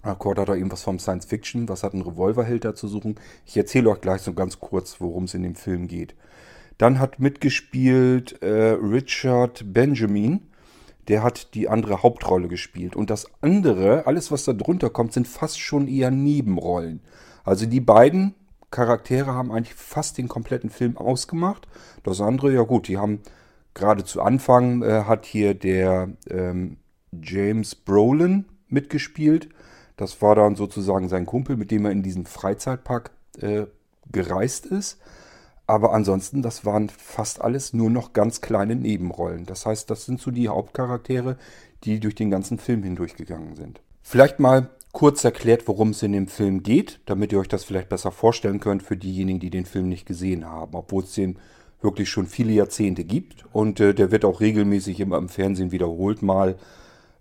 Akkord 0.02 0.38
hat 0.38 0.48
doch 0.48 0.54
irgendwas 0.54 0.82
vom 0.82 0.98
Science 0.98 1.24
Fiction, 1.24 1.68
was 1.68 1.82
hat 1.82 1.94
ein 1.94 2.02
Revolverheld 2.02 2.64
da 2.64 2.74
zu 2.74 2.88
suchen? 2.88 3.16
Ich 3.46 3.56
erzähle 3.56 3.90
euch 3.90 4.00
gleich 4.00 4.22
so 4.22 4.32
ganz 4.32 4.60
kurz, 4.60 5.00
worum 5.00 5.24
es 5.24 5.34
in 5.34 5.42
dem 5.42 5.54
Film 5.54 5.88
geht. 5.88 6.14
Dann 6.78 7.00
hat 7.00 7.18
mitgespielt 7.18 8.40
äh, 8.42 8.76
Richard 8.80 9.72
Benjamin. 9.72 10.42
Der 11.08 11.22
hat 11.22 11.54
die 11.54 11.68
andere 11.68 12.02
Hauptrolle 12.02 12.48
gespielt. 12.48 12.94
Und 12.94 13.10
das 13.10 13.26
andere, 13.40 14.06
alles 14.06 14.30
was 14.30 14.44
da 14.44 14.52
drunter 14.52 14.90
kommt, 14.90 15.12
sind 15.12 15.26
fast 15.26 15.60
schon 15.60 15.88
eher 15.88 16.10
Nebenrollen. 16.10 17.00
Also 17.44 17.66
die 17.66 17.80
beiden 17.80 18.34
Charaktere 18.70 19.32
haben 19.32 19.50
eigentlich 19.50 19.74
fast 19.74 20.18
den 20.18 20.28
kompletten 20.28 20.70
Film 20.70 20.96
ausgemacht. 20.96 21.66
Das 22.02 22.20
andere, 22.20 22.52
ja 22.52 22.62
gut, 22.62 22.88
die 22.88 22.98
haben 22.98 23.20
gerade 23.74 24.04
zu 24.04 24.20
Anfang 24.20 24.82
äh, 24.82 25.04
hat 25.04 25.24
hier 25.24 25.54
der 25.54 26.10
ähm, 26.28 26.76
James 27.12 27.74
Brolin 27.74 28.44
mitgespielt. 28.68 29.48
Das 29.96 30.20
war 30.20 30.34
dann 30.34 30.56
sozusagen 30.56 31.08
sein 31.08 31.26
Kumpel, 31.26 31.56
mit 31.56 31.70
dem 31.70 31.86
er 31.86 31.92
in 31.92 32.02
diesem 32.02 32.26
Freizeitpark 32.26 33.10
äh, 33.40 33.66
gereist 34.12 34.66
ist. 34.66 35.00
Aber 35.68 35.92
ansonsten, 35.92 36.40
das 36.40 36.64
waren 36.64 36.88
fast 36.88 37.42
alles 37.42 37.74
nur 37.74 37.90
noch 37.90 38.14
ganz 38.14 38.40
kleine 38.40 38.74
Nebenrollen. 38.74 39.44
Das 39.44 39.66
heißt, 39.66 39.90
das 39.90 40.06
sind 40.06 40.18
so 40.18 40.30
die 40.30 40.48
Hauptcharaktere, 40.48 41.36
die 41.84 42.00
durch 42.00 42.14
den 42.14 42.30
ganzen 42.30 42.58
Film 42.58 42.82
hindurchgegangen 42.82 43.54
sind. 43.54 43.82
Vielleicht 44.00 44.40
mal 44.40 44.70
kurz 44.92 45.22
erklärt, 45.24 45.68
worum 45.68 45.90
es 45.90 46.02
in 46.02 46.12
dem 46.12 46.26
Film 46.26 46.62
geht, 46.62 47.00
damit 47.04 47.32
ihr 47.32 47.38
euch 47.38 47.48
das 47.48 47.64
vielleicht 47.64 47.90
besser 47.90 48.10
vorstellen 48.12 48.60
könnt 48.60 48.82
für 48.82 48.96
diejenigen, 48.96 49.40
die 49.40 49.50
den 49.50 49.66
Film 49.66 49.90
nicht 49.90 50.06
gesehen 50.06 50.46
haben, 50.46 50.74
obwohl 50.74 51.02
es 51.02 51.12
den 51.12 51.38
wirklich 51.82 52.08
schon 52.08 52.26
viele 52.26 52.52
Jahrzehnte 52.52 53.04
gibt 53.04 53.44
und 53.52 53.78
äh, 53.78 53.94
der 53.94 54.10
wird 54.10 54.24
auch 54.24 54.40
regelmäßig 54.40 54.98
immer 55.00 55.18
im 55.18 55.28
Fernsehen 55.28 55.70
wiederholt 55.70 56.22
mal. 56.22 56.56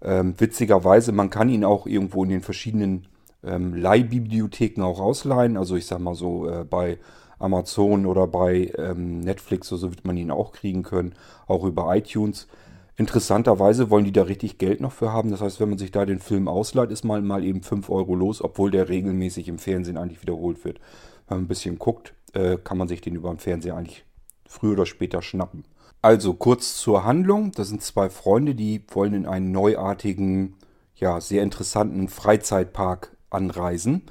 Ähm, 0.01 0.35
witzigerweise, 0.37 1.11
man 1.11 1.29
kann 1.29 1.49
ihn 1.49 1.65
auch 1.65 1.85
irgendwo 1.85 2.23
in 2.23 2.29
den 2.29 2.41
verschiedenen 2.41 3.07
ähm, 3.43 3.73
Leihbibliotheken 3.73 4.81
auch 4.83 5.01
ausleihen. 5.01 5.57
Also 5.57 5.75
ich 5.75 5.85
sag 5.85 5.99
mal 5.99 6.15
so 6.15 6.49
äh, 6.49 6.63
bei 6.63 6.97
Amazon 7.39 8.05
oder 8.05 8.27
bei 8.27 8.71
ähm, 8.77 9.19
Netflix 9.19 9.67
so 9.67 9.81
wird 9.81 10.05
man 10.05 10.17
ihn 10.17 10.31
auch 10.31 10.51
kriegen 10.51 10.83
können, 10.83 11.13
auch 11.47 11.63
über 11.63 11.95
iTunes. 11.95 12.47
Interessanterweise 12.95 13.91
wollen 13.91 14.05
die 14.05 14.11
da 14.11 14.23
richtig 14.23 14.57
Geld 14.57 14.81
noch 14.81 14.91
für 14.91 15.13
haben. 15.13 15.29
Das 15.29 15.41
heißt, 15.41 15.59
wenn 15.59 15.69
man 15.69 15.77
sich 15.77 15.91
da 15.91 16.05
den 16.05 16.19
Film 16.19 16.47
ausleiht, 16.47 16.91
ist 16.91 17.05
mal, 17.05 17.21
mal 17.21 17.43
eben 17.43 17.61
5 17.61 17.89
Euro 17.91 18.15
los, 18.15 18.43
obwohl 18.43 18.71
der 18.71 18.89
regelmäßig 18.89 19.47
im 19.47 19.59
Fernsehen 19.59 19.97
eigentlich 19.97 20.23
wiederholt 20.23 20.65
wird. 20.65 20.79
Wenn 21.27 21.37
man 21.37 21.45
ein 21.45 21.47
bisschen 21.47 21.77
guckt, 21.77 22.13
äh, 22.33 22.57
kann 22.57 22.77
man 22.77 22.87
sich 22.87 23.01
den 23.01 23.15
über 23.15 23.29
den 23.29 23.37
Fernseher 23.37 23.75
eigentlich 23.75 24.03
früher 24.47 24.73
oder 24.73 24.87
später 24.87 25.21
schnappen. 25.21 25.65
Also 26.01 26.33
kurz 26.33 26.77
zur 26.77 27.03
Handlung. 27.03 27.51
Das 27.51 27.69
sind 27.69 27.83
zwei 27.83 28.09
Freunde, 28.09 28.55
die 28.55 28.83
wollen 28.89 29.13
in 29.13 29.25
einen 29.27 29.51
neuartigen, 29.51 30.55
ja, 30.95 31.21
sehr 31.21 31.43
interessanten 31.43 32.07
Freizeitpark 32.07 33.15
anreisen. 33.29 34.03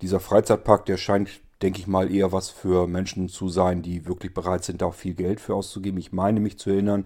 Dieser 0.00 0.18
Freizeitpark, 0.18 0.86
der 0.86 0.96
scheint 0.96 1.40
denke 1.62 1.78
ich 1.78 1.86
mal, 1.86 2.12
eher 2.12 2.32
was 2.32 2.50
für 2.50 2.86
Menschen 2.88 3.28
zu 3.28 3.48
sein, 3.48 3.82
die 3.82 4.06
wirklich 4.06 4.34
bereit 4.34 4.64
sind, 4.64 4.82
da 4.82 4.86
auch 4.86 4.94
viel 4.94 5.14
Geld 5.14 5.40
für 5.40 5.54
auszugeben. 5.54 5.98
Ich 5.98 6.12
meine 6.12 6.40
mich 6.40 6.58
zu 6.58 6.70
erinnern, 6.70 7.04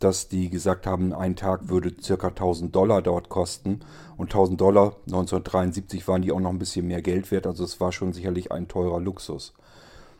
dass 0.00 0.28
die 0.28 0.50
gesagt 0.50 0.86
haben, 0.86 1.12
ein 1.12 1.36
Tag 1.36 1.68
würde 1.68 1.92
ca. 1.92 2.28
1000 2.28 2.74
Dollar 2.74 3.00
dort 3.00 3.28
kosten. 3.28 3.80
Und 4.16 4.26
1000 4.26 4.60
Dollar, 4.60 4.96
1973 5.06 6.06
waren 6.08 6.22
die 6.22 6.32
auch 6.32 6.40
noch 6.40 6.50
ein 6.50 6.58
bisschen 6.58 6.86
mehr 6.86 7.02
Geld 7.02 7.30
wert. 7.30 7.46
Also 7.46 7.64
es 7.64 7.80
war 7.80 7.92
schon 7.92 8.12
sicherlich 8.12 8.50
ein 8.50 8.66
teurer 8.66 9.00
Luxus. 9.00 9.54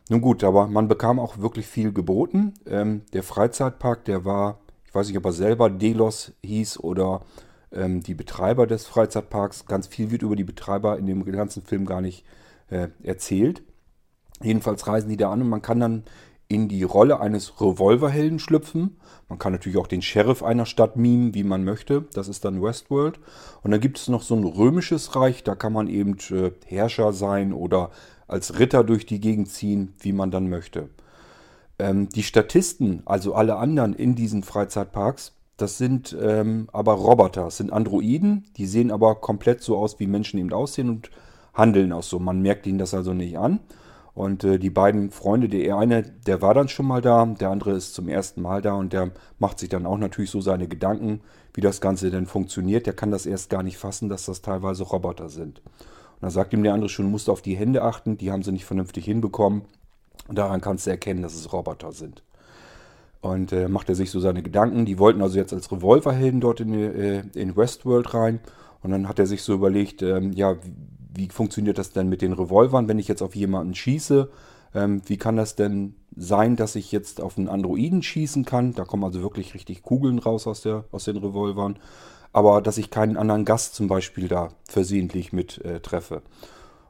Nun 0.09 0.21
gut, 0.21 0.45
aber 0.45 0.69
man 0.69 0.87
bekam 0.87 1.19
auch 1.19 1.39
wirklich 1.39 1.67
viel 1.67 1.93
geboten. 1.93 2.55
Ähm, 2.67 3.03
der 3.13 3.23
Freizeitpark, 3.23 4.05
der 4.05 4.25
war, 4.25 4.59
ich 4.87 4.95
weiß 4.95 5.09
nicht, 5.09 5.19
ob 5.19 5.25
er 5.25 5.33
selber 5.33 5.71
Delos 5.71 6.33
hieß 6.45 6.79
oder 6.79 7.23
ähm, 7.73 8.03
die 8.03 8.15
Betreiber 8.15 8.67
des 8.67 8.87
Freizeitparks. 8.87 9.67
Ganz 9.67 9.89
viel 9.89 10.11
wird 10.11 10.23
über 10.23 10.37
die 10.37 10.45
Betreiber 10.45 10.99
in 10.99 11.07
dem 11.07 11.25
ganzen 11.25 11.63
Film 11.63 11.87
gar 11.87 12.01
nicht 12.01 12.21
äh, 12.21 12.44
erzählt. 13.03 13.63
Jedenfalls 14.43 14.87
reisen 14.87 15.09
die 15.09 15.17
da 15.17 15.31
an 15.31 15.43
und 15.43 15.49
man 15.49 15.63
kann 15.63 15.81
dann 15.81 16.05
in 16.49 16.69
die 16.69 16.83
Rolle 16.83 17.21
eines 17.21 17.61
Revolverhelden 17.61 18.39
schlüpfen. 18.39 18.97
Man 19.29 19.39
kann 19.39 19.53
natürlich 19.53 19.79
auch 19.79 19.87
den 19.87 20.03
Sheriff 20.03 20.43
einer 20.43 20.67
Stadt 20.67 20.97
mimen, 20.97 21.35
wie 21.35 21.45
man 21.45 21.65
möchte. 21.65 22.05
Das 22.13 22.29
ist 22.29 22.45
dann 22.45 22.63
Westworld. 22.63 23.19
Und 23.63 23.71
dann 23.71 23.81
gibt 23.81 23.99
es 23.99 24.09
noch 24.09 24.23
so 24.23 24.35
ein 24.35 24.45
römisches 24.45 25.17
Reich. 25.17 25.43
Da 25.43 25.55
kann 25.55 25.73
man 25.73 25.89
eben 25.89 26.17
äh, 26.31 26.53
Herrscher 26.67 27.13
sein 27.13 27.53
oder 27.53 27.91
als 28.29 28.59
Ritter 28.59 28.85
durch 28.85 29.07
die 29.07 29.21
Gegend 29.21 29.49
ziehen, 29.49 29.95
wie 29.99 30.13
man 30.13 30.31
dann 30.31 30.49
möchte. 30.49 30.91
Ähm, 31.79 32.09
die 32.11 32.23
Statisten, 32.23 33.03
also 33.07 33.35
alle 33.35 33.57
anderen 33.57 33.95
in 33.95 34.15
diesen 34.15 34.43
Freizeitparks, 34.43 35.33
das 35.57 35.79
sind 35.79 36.17
ähm, 36.21 36.69
aber 36.73 36.95
Roboter, 36.95 37.45
das 37.45 37.59
sind 37.59 37.73
Androiden. 37.73 38.45
Die 38.57 38.67
sehen 38.67 38.91
aber 38.91 39.17
komplett 39.17 39.63
so 39.63 39.77
aus, 39.77 39.99
wie 40.01 40.07
Menschen 40.07 40.39
eben 40.39 40.53
aussehen 40.53 40.89
und 40.89 41.11
handeln 41.55 41.93
auch 41.93 42.03
so. 42.03 42.19
Man 42.19 42.43
merkt 42.43 42.67
ihnen 42.67 42.79
das 42.79 42.95
also 42.95 43.15
nicht 43.15 43.39
an. 43.39 43.61
Und 44.15 44.45
äh, 44.45 44.59
die 44.59 44.71
beiden 44.71 45.11
Freunde, 45.11 45.49
der 45.49 45.77
eine, 45.77 46.03
der 46.03 46.41
war 46.41 46.55
dann 46.55 46.69
schon 46.69 46.87
mal 46.87 47.01
da, 47.01 47.27
der 47.27 47.51
andere 47.51 47.73
ist 47.73 47.95
zum 47.95 48.09
ersten 48.09 48.43
Mal 48.43 48.63
da 48.63 48.75
und 48.75 48.93
der 48.93 49.11
macht 49.41 49.59
sich 49.59 49.69
dann 49.69 49.87
auch 49.87 49.99
natürlich 49.99 50.31
so 50.31 50.41
seine 50.41 50.69
Gedanken, 50.69 51.21
wie 51.53 51.61
das 51.61 51.81
Ganze 51.81 52.11
denn 52.11 52.27
funktioniert. 52.27 52.87
Der 52.87 52.93
kann 52.93 53.11
das 53.11 53.27
erst 53.27 53.51
gar 53.51 53.65
nicht 53.65 53.77
fassen, 53.77 54.09
dass 54.09 54.27
das 54.27 54.41
teilweise 54.41 54.85
Roboter 54.85 55.29
sind. 55.29 55.61
Und 55.65 56.23
dann 56.23 56.31
sagt 56.31 56.53
ihm 56.53 56.63
der 56.63 56.75
andere 56.75 56.89
schon, 56.89 57.07
du 57.07 57.11
musst 57.11 57.29
auf 57.29 57.43
die 57.43 57.57
Hände 57.57 57.83
achten, 57.83 58.17
die 58.17 58.31
haben 58.31 58.45
sie 58.45 58.53
nicht 58.53 58.65
vernünftig 58.65 59.05
hinbekommen. 59.05 59.63
Und 60.29 60.39
daran 60.39 60.61
kannst 60.61 60.87
du 60.87 60.91
erkennen, 60.91 61.23
dass 61.23 61.35
es 61.35 61.53
Roboter 61.53 61.91
sind. 61.91 62.23
Und 63.21 63.53
äh, 63.53 63.69
macht 63.69 63.89
er 63.89 63.95
sich 63.97 64.11
so 64.11 64.21
seine 64.21 64.43
Gedanken. 64.43 64.85
Die 64.87 64.99
wollten 64.99 65.23
also 65.23 65.39
jetzt 65.39 65.53
als 65.53 65.73
Revolverhelden 65.73 66.41
dort 66.41 66.61
in, 66.61 66.73
äh, 66.73 67.25
in 67.35 67.57
Westworld 67.57 68.15
rein. 68.15 68.39
Und 68.83 68.91
dann 68.91 69.09
hat 69.09 69.19
er 69.19 69.27
sich 69.27 69.43
so 69.43 69.55
überlegt, 69.55 70.03
ähm, 70.03 70.33
ja, 70.33 70.57
wie, 71.15 71.29
funktioniert 71.29 71.79
das 71.79 71.93
denn 71.93 72.09
mit 72.09 72.23
den 72.23 72.33
Revolvern, 72.33 72.89
wenn 72.89 72.99
ich 72.99 73.09
jetzt 73.09 73.23
auf 73.23 73.35
jemanden 73.35 73.75
schieße? 73.75 74.31
Ähm, 74.75 75.03
wie 75.07 75.17
kann 75.17 75.37
das 75.37 75.55
denn 75.57 75.95
sein, 76.17 76.57
dass 76.57 76.75
ich 76.75 76.93
jetzt 76.93 77.21
auf 77.21 77.39
einen 77.39 77.49
Androiden 77.49 78.03
schießen 78.03 78.45
kann? 78.45 78.75
Da 78.75 78.85
kommen 78.85 79.05
also 79.05 79.23
wirklich 79.23 79.55
richtig 79.55 79.83
Kugeln 79.83 80.19
raus 80.19 80.47
aus, 80.47 80.63
der, 80.63 80.85
aus 80.91 81.05
den 81.05 81.17
Revolvern. 81.17 81.79
Aber 82.33 82.61
dass 82.61 82.79
ich 82.79 82.91
keinen 82.91 83.17
anderen 83.17 83.45
Gast 83.45 83.75
zum 83.75 83.87
Beispiel 83.87 84.27
da 84.27 84.49
versehentlich 84.69 85.33
mit 85.33 85.65
äh, 85.65 85.81
treffe. 85.81 86.23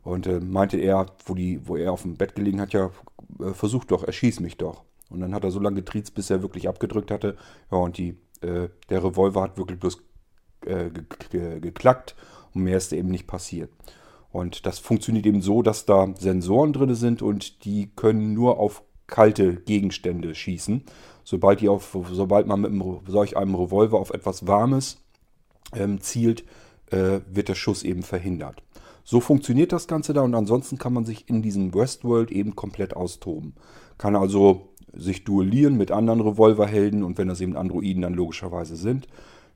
Und 0.03 0.27
äh, 0.27 0.41
meinte 0.41 0.79
er, 0.79 1.07
wo, 1.27 1.35
die, 1.35 1.61
wo 1.67 1.77
er 1.77 1.93
auf 1.93 2.03
dem 2.03 2.17
Bett 2.17 2.35
gelegen 2.35 2.61
hat, 2.61 2.73
ja, 2.73 2.91
äh, 3.41 3.53
versuch 3.53 3.85
doch, 3.85 4.05
erschieß 4.05 4.41
mich 4.41 4.57
doch. 4.57 4.83
Und 5.11 5.21
dann 5.21 5.35
hat 5.35 5.45
er 5.45 5.51
so 5.51 5.61
lange 5.61 5.77
getriezt, 5.77 6.15
bis 6.15 6.31
er 6.31 6.43
wirklich 6.43 6.69
abgedrückt 6.69 7.11
hatte. 7.11 7.37
Ja, 7.71 7.79
und 7.79 7.99
die, 7.99 8.17
äh, 8.41 8.69
der 8.89 9.05
Revolver 9.05 9.43
hat 9.43 9.59
wirklich 9.59 9.79
bloß 9.79 9.99
äh, 10.67 10.91
geklackt 10.91 12.15
und 12.55 12.63
mehr 12.63 12.79
ist 12.79 12.93
eben 12.93 13.11
nicht 13.11 13.27
passiert. 13.27 13.71
Und 14.35 14.67
das 14.67 14.81
funktioniert 14.81 15.27
eben 15.27 15.43
so, 15.43 15.63
dass 15.63 15.87
da 15.87 16.13
Sensoren 16.19 16.73
drin 16.73 16.97
sind 16.97 17.23
und 17.23 17.65
die 17.65 17.91
können 17.95 18.35
nur 18.35 18.59
auf 18.59 18.83
kalte 19.07 19.55
Gegenstände 19.55 20.35
schießen. 20.35 20.83
Sobald, 21.23 21.61
die 21.61 21.69
auf, 21.69 21.97
sobald 22.11 22.49
man 22.49 22.61
mit 22.61 22.73
einem, 22.73 22.99
solch 23.07 23.37
einem 23.37 23.55
Revolver 23.55 23.97
auf 23.97 24.11
etwas 24.11 24.49
Warmes 24.49 24.97
ähm, 25.73 26.01
zielt, 26.01 26.43
äh, 26.91 27.21
wird 27.31 27.49
der 27.49 27.55
Schuss 27.55 27.85
eben 27.85 28.03
verhindert. 28.03 28.61
So 29.05 29.21
funktioniert 29.21 29.71
das 29.71 29.87
Ganze 29.87 30.13
da 30.13 30.23
und 30.23 30.35
ansonsten 30.35 30.79
kann 30.79 30.95
man 30.95 31.05
sich 31.05 31.29
in 31.29 31.41
diesem 31.41 31.73
Westworld 31.73 32.33
eben 32.33 32.57
komplett 32.57 32.97
austoben. 32.97 33.55
Kann 33.99 34.17
also 34.17 34.73
sich 34.93 35.23
duellieren 35.23 35.77
mit 35.77 35.93
anderen 35.93 36.21
Revolverhelden 36.21 37.05
und 37.05 37.19
wenn 37.19 37.29
das 37.29 37.41
eben 37.41 37.57
Androiden 37.57 38.03
dann 38.03 38.15
logischerweise 38.15 38.75
sind, 38.75 39.07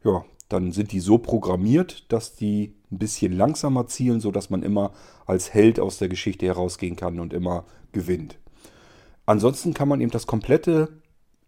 ja, 0.05 0.25
dann 0.49 0.73
sind 0.73 0.93
die 0.93 1.01
so 1.01 1.19
programmiert, 1.19 2.11
dass 2.13 2.35
die 2.35 2.75
ein 2.91 2.99
bisschen 2.99 3.33
langsamer 3.33 3.87
zielen, 3.87 4.21
sodass 4.21 4.51
man 4.51 4.63
immer 4.63 4.93
als 5.27 5.53
Held 5.53 5.79
aus 5.79 5.99
der 5.99 6.09
Geschichte 6.09 6.47
herausgehen 6.47 6.97
kann 6.97 7.21
und 7.21 7.33
immer 7.33 7.65
gewinnt. 7.93 8.39
Ansonsten 9.27 9.75
kann 9.75 9.89
man 9.89 10.01
eben 10.01 10.11
das 10.11 10.27
komplette 10.27 10.89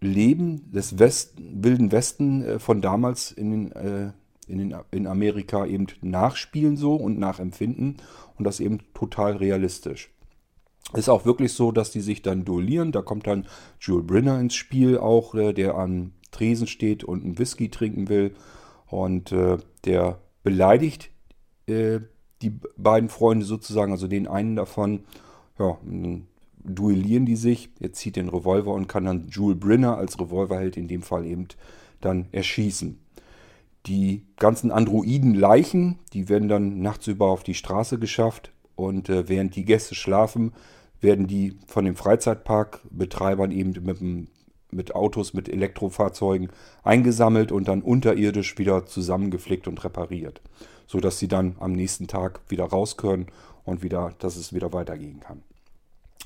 Leben 0.00 0.70
des 0.72 0.98
West, 0.98 1.34
Wilden 1.38 1.92
Westen 1.92 2.44
äh, 2.44 2.58
von 2.58 2.80
damals 2.80 3.32
in, 3.32 3.50
den, 3.50 3.72
äh, 3.72 4.12
in, 4.46 4.58
den, 4.58 4.76
in 4.90 5.06
Amerika 5.06 5.66
eben 5.66 5.86
nachspielen 6.02 6.76
so 6.76 6.94
und 6.94 7.18
nachempfinden 7.18 7.96
und 8.36 8.44
das 8.44 8.60
eben 8.60 8.78
total 8.94 9.36
realistisch. 9.36 10.10
Ist 10.94 11.08
auch 11.08 11.24
wirklich 11.24 11.52
so, 11.52 11.70
dass 11.70 11.90
die 11.90 12.00
sich 12.00 12.22
dann 12.22 12.44
duellieren. 12.44 12.92
Da 12.92 13.02
kommt 13.02 13.26
dann 13.26 13.46
Jules 13.80 14.06
Brinner 14.06 14.40
ins 14.40 14.54
Spiel 14.54 14.98
auch, 14.98 15.34
äh, 15.34 15.52
der 15.52 15.74
am 15.74 16.12
Tresen 16.32 16.66
steht 16.66 17.04
und 17.04 17.24
einen 17.24 17.38
Whisky 17.38 17.70
trinken 17.70 18.08
will. 18.08 18.34
Und 18.90 19.32
äh, 19.32 19.58
der 19.84 20.18
beleidigt 20.42 21.10
äh, 21.66 22.00
die 22.42 22.50
beiden 22.76 23.08
Freunde 23.08 23.44
sozusagen, 23.44 23.92
also 23.92 24.08
den 24.08 24.26
einen 24.26 24.56
davon. 24.56 25.04
Ja, 25.58 25.78
duellieren 26.64 27.26
die 27.26 27.36
sich. 27.36 27.70
Er 27.80 27.92
zieht 27.92 28.16
den 28.16 28.28
Revolver 28.28 28.72
und 28.72 28.88
kann 28.88 29.04
dann 29.04 29.28
Jules 29.28 29.60
Brinner 29.60 29.96
als 29.96 30.18
Revolverheld 30.18 30.76
in 30.76 30.88
dem 30.88 31.02
Fall 31.02 31.26
eben 31.26 31.48
dann 32.00 32.26
erschießen. 32.32 32.98
Die 33.86 34.26
ganzen 34.36 34.70
Androiden-Leichen, 34.70 35.98
die 36.12 36.28
werden 36.28 36.48
dann 36.48 36.80
nachts 36.80 37.06
über 37.06 37.26
auf 37.26 37.42
die 37.42 37.54
Straße 37.54 37.98
geschafft 37.98 38.52
und 38.76 39.08
äh, 39.08 39.28
während 39.28 39.56
die 39.56 39.64
Gäste 39.64 39.94
schlafen, 39.94 40.52
werden 41.00 41.26
die 41.26 41.56
von 41.66 41.86
den 41.86 41.96
Freizeitparkbetreibern 41.96 43.50
eben 43.52 43.72
mit, 43.82 44.00
mit 44.72 44.94
Autos, 44.94 45.34
mit 45.34 45.48
Elektrofahrzeugen 45.48 46.50
eingesammelt 46.82 47.52
und 47.52 47.68
dann 47.68 47.82
unterirdisch 47.82 48.58
wieder 48.58 48.86
zusammengeflickt 48.86 49.68
und 49.68 49.82
repariert, 49.84 50.40
sodass 50.86 51.18
sie 51.18 51.28
dann 51.28 51.56
am 51.60 51.72
nächsten 51.72 52.06
Tag 52.06 52.40
wieder 52.48 52.64
raus 52.64 52.96
können 52.96 53.26
und 53.64 53.82
wieder, 53.82 54.14
dass 54.18 54.36
es 54.36 54.52
wieder 54.52 54.72
weitergehen 54.72 55.20
kann. 55.20 55.42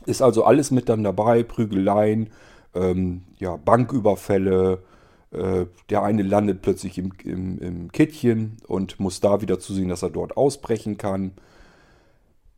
Ist 0.06 0.22
also 0.22 0.44
alles 0.44 0.70
mit 0.70 0.88
dann 0.88 1.04
dabei, 1.04 1.42
Prügeleien, 1.42 2.30
ähm, 2.74 3.22
ja, 3.38 3.56
Banküberfälle, 3.56 4.82
äh, 5.30 5.66
der 5.90 6.02
eine 6.02 6.22
landet 6.22 6.62
plötzlich 6.62 6.98
im, 6.98 7.12
im, 7.24 7.58
im 7.58 7.92
Kittchen 7.92 8.56
und 8.66 9.00
muss 9.00 9.20
da 9.20 9.40
wieder 9.40 9.58
zusehen, 9.58 9.88
dass 9.88 10.02
er 10.02 10.10
dort 10.10 10.36
ausbrechen 10.36 10.98
kann. 10.98 11.32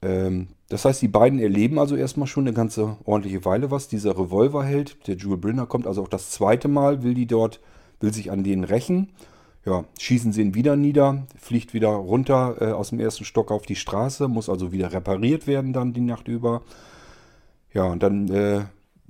Ähm, 0.02 0.48
das 0.68 0.84
heißt, 0.84 1.00
die 1.00 1.08
beiden 1.08 1.38
erleben 1.38 1.78
also 1.78 1.96
erstmal 1.96 2.26
schon 2.26 2.46
eine 2.46 2.54
ganze 2.54 2.96
ordentliche 3.04 3.44
Weile 3.44 3.70
was. 3.70 3.88
Dieser 3.88 4.18
Revolverheld, 4.18 5.06
der 5.06 5.16
Jewel 5.16 5.36
Brinner, 5.36 5.66
kommt 5.66 5.86
also 5.86 6.02
auch 6.02 6.08
das 6.08 6.30
zweite 6.30 6.68
Mal, 6.68 7.02
will 7.02 7.14
die 7.14 7.26
dort, 7.26 7.60
will 8.00 8.12
sich 8.12 8.30
an 8.30 8.44
denen 8.44 8.64
rächen. 8.64 9.10
Ja, 9.64 9.84
schießen 9.98 10.32
sie 10.32 10.42
ihn 10.42 10.54
wieder 10.54 10.76
nieder, 10.76 11.26
fliegt 11.36 11.74
wieder 11.74 11.88
runter 11.88 12.56
äh, 12.60 12.66
aus 12.66 12.90
dem 12.90 13.00
ersten 13.00 13.24
Stock 13.24 13.50
auf 13.50 13.66
die 13.66 13.74
Straße, 13.74 14.28
muss 14.28 14.48
also 14.48 14.70
wieder 14.70 14.92
repariert 14.92 15.48
werden 15.48 15.72
dann 15.72 15.92
die 15.92 16.02
Nacht 16.02 16.28
über. 16.28 16.62
Ja, 17.72 17.84
und 17.84 18.02
dann 18.02 18.28
äh, 18.28 18.64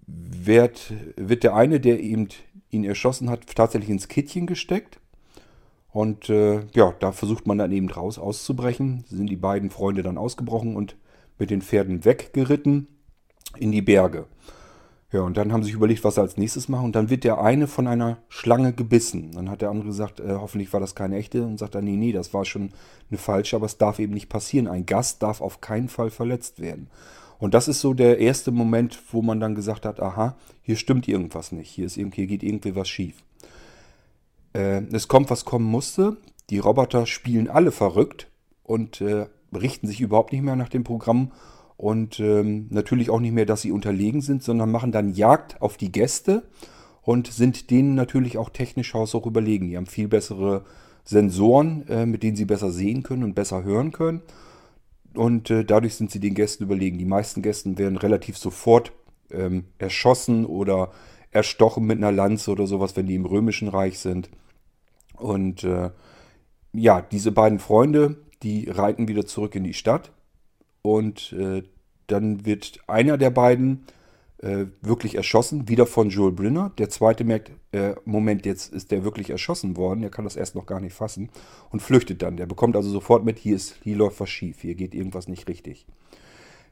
wird, 0.07 0.95
wird 1.17 1.43
der 1.43 1.55
eine, 1.55 1.79
der 1.79 2.01
eben 2.01 2.29
ihn 2.71 2.85
erschossen 2.85 3.29
hat, 3.29 3.47
tatsächlich 3.55 3.91
ins 3.91 4.09
Kittchen 4.09 4.47
gesteckt. 4.47 4.99
Und 5.97 6.29
äh, 6.29 6.61
ja, 6.75 6.93
da 7.01 7.11
versucht 7.11 7.47
man 7.47 7.57
dann 7.57 7.73
eben 7.73 7.89
raus 7.89 8.19
auszubrechen. 8.19 9.05
Sind 9.09 9.31
die 9.31 9.37
beiden 9.37 9.71
Freunde 9.71 10.03
dann 10.03 10.19
ausgebrochen 10.19 10.77
und 10.77 10.95
mit 11.39 11.49
den 11.49 11.63
Pferden 11.63 12.05
weggeritten 12.05 12.87
in 13.57 13.73
die 13.73 13.81
Berge. 13.81 14.27
Ja, 15.11 15.23
und 15.23 15.39
dann 15.39 15.55
haben 15.55 15.63
sie 15.63 15.69
sich 15.69 15.75
überlegt, 15.75 16.05
was 16.05 16.17
sie 16.17 16.21
als 16.21 16.37
nächstes 16.37 16.69
machen. 16.69 16.85
Und 16.85 16.97
dann 16.97 17.09
wird 17.09 17.25
der 17.25 17.41
eine 17.41 17.67
von 17.67 17.87
einer 17.87 18.19
Schlange 18.29 18.75
gebissen. 18.75 19.33
Dann 19.33 19.49
hat 19.49 19.63
der 19.63 19.71
andere 19.71 19.87
gesagt, 19.87 20.21
äh, 20.21 20.35
hoffentlich 20.35 20.71
war 20.75 20.81
das 20.81 20.95
keine 20.95 21.17
echte. 21.17 21.47
Und 21.47 21.57
sagt 21.57 21.75
er, 21.75 21.81
nee, 21.81 21.97
nee, 21.97 22.13
das 22.13 22.35
war 22.35 22.45
schon 22.45 22.73
eine 23.09 23.17
falsche, 23.17 23.57
aber 23.57 23.65
es 23.65 23.79
darf 23.79 23.99
eben 23.99 24.13
nicht 24.13 24.29
passieren. 24.29 24.69
Ein 24.69 24.85
Gast 24.85 25.23
darf 25.23 25.41
auf 25.41 25.63
keinen 25.63 25.89
Fall 25.89 26.11
verletzt 26.11 26.61
werden. 26.61 26.91
Und 27.39 27.55
das 27.55 27.69
ist 27.69 27.81
so 27.81 27.95
der 27.95 28.19
erste 28.19 28.51
Moment, 28.51 29.01
wo 29.13 29.23
man 29.23 29.41
dann 29.41 29.55
gesagt 29.55 29.87
hat, 29.87 30.01
aha, 30.01 30.37
hier 30.61 30.77
stimmt 30.77 31.09
irgendwas 31.09 31.53
nicht. 31.53 31.71
Hier, 31.71 31.87
ist, 31.87 31.95
hier 31.95 32.27
geht 32.27 32.43
irgendwie 32.43 32.77
was 32.77 32.87
schief. 32.87 33.25
Äh, 34.57 34.83
es 34.93 35.09
kommt, 35.09 35.31
was 35.31 35.45
kommen 35.45 35.67
musste. 35.67 36.17
Die 36.49 36.59
Roboter 36.59 37.07
spielen 37.07 37.49
alle 37.49 37.73
verrückt 37.73 38.29
und 38.63 39.01
äh, 39.01 39.27
richten 39.55 39.87
sich 39.87 40.01
überhaupt 40.01 40.33
nicht 40.33 40.43
mehr 40.43 40.57
nach 40.57 40.69
dem 40.69 40.85
Programm 40.85 41.33
und 41.77 42.21
ähm, 42.21 42.69
natürlich 42.71 43.11
auch 43.11 43.21
nicht 43.21 43.35
mehr, 43.35 43.47
dass 43.47 43.63
sie 43.63 43.73
unterlegen 43.73 44.23
sind, 44.23 44.43
sondern 44.43 44.71
machen 44.71 44.93
dann 44.93 45.13
Jagd 45.13 45.61
auf 45.61 45.77
die 45.77 45.93
Gäste 45.93 46.45
und 47.03 47.27
sind 47.27 47.71
denen 47.71 47.95
natürlich 47.95 48.39
auch 48.39 48.49
technisch 48.49 48.95
haushoch 48.95 49.27
überlegen. 49.27 49.69
Die 49.69 49.77
haben 49.77 49.87
viel 49.87 50.09
bessere 50.09 50.65
Sensoren, 51.05 51.87
äh, 51.89 52.07
mit 52.07 52.23
denen 52.23 52.37
sie 52.37 52.47
besser 52.47 52.71
sehen 52.71 53.03
können 53.03 53.25
und 53.25 53.35
besser 53.35 53.63
hören 53.63 53.93
können. 53.93 54.23
Und 55.15 55.51
äh, 55.51 55.65
dadurch 55.65 55.95
sind 55.97 56.11
sie 56.11 56.21
den 56.21 56.35
Gästen 56.35 56.65
überlegen. 56.65 56.99
Die 56.99 57.05
meisten 57.05 57.43
Gäste 57.43 57.77
werden 57.79 57.99
relativ 57.99 58.39
sofort 58.39 58.93
ähm, 59.31 59.65
erschossen 59.79 60.47
oder 60.47 60.91
erstochen 61.31 61.85
mit 61.85 61.99
einer 61.99 62.13
Lanze 62.13 62.51
oder 62.51 62.67
sowas, 62.67 62.97
wenn 62.97 63.07
die 63.07 63.15
im 63.15 63.27
Römischen 63.27 63.69
Reich 63.69 63.99
sind. 63.99 64.31
Und 65.17 65.65
äh, 65.65 65.91
ja, 66.73 67.01
diese 67.01 67.33
beiden 67.33 67.59
Freunde, 67.59 68.17
die 68.43 68.69
reiten 68.71 69.09
wieder 69.09 69.27
zurück 69.27 69.55
in 69.55 69.65
die 69.65 69.75
Stadt. 69.75 70.13
Und 70.83 71.33
äh, 71.33 71.63
dann 72.07 72.45
wird 72.47 72.79
einer 72.87 73.19
der 73.19 73.31
beiden 73.31 73.87
äh, 74.39 74.67
wirklich 74.83 75.15
erschossen, 75.15 75.69
wieder 75.69 75.87
von 75.87 76.11
Joel 76.11 76.33
Brinner. 76.33 76.73
Der 76.79 76.89
zweite 76.91 77.25
merkt, 77.25 77.51
äh, 77.73 77.95
Moment, 78.05 78.47
jetzt 78.47 78.73
ist 78.73 78.91
der 78.91 79.05
wirklich 79.05 79.31
erschossen 79.31 79.77
worden. 79.77 80.03
Der 80.03 80.11
kann 80.11 80.25
das 80.25 80.37
erst 80.37 80.55
noch 80.55 80.67
gar 80.67 80.81
nicht 80.81 80.95
fassen 80.95 81.31
und 81.71 81.81
flüchtet 81.81 82.23
dann. 82.23 82.37
Der 82.37 82.47
bekommt 82.47 82.77
also 82.77 82.91
sofort 82.91 83.25
mit, 83.25 83.39
hier, 83.39 83.57
ist, 83.57 83.79
hier 83.83 83.97
läuft 83.97 84.21
was 84.21 84.31
schief, 84.31 84.61
hier 84.61 84.75
geht 84.75 84.95
irgendwas 84.95 85.29
nicht 85.29 85.49
richtig. 85.49 85.87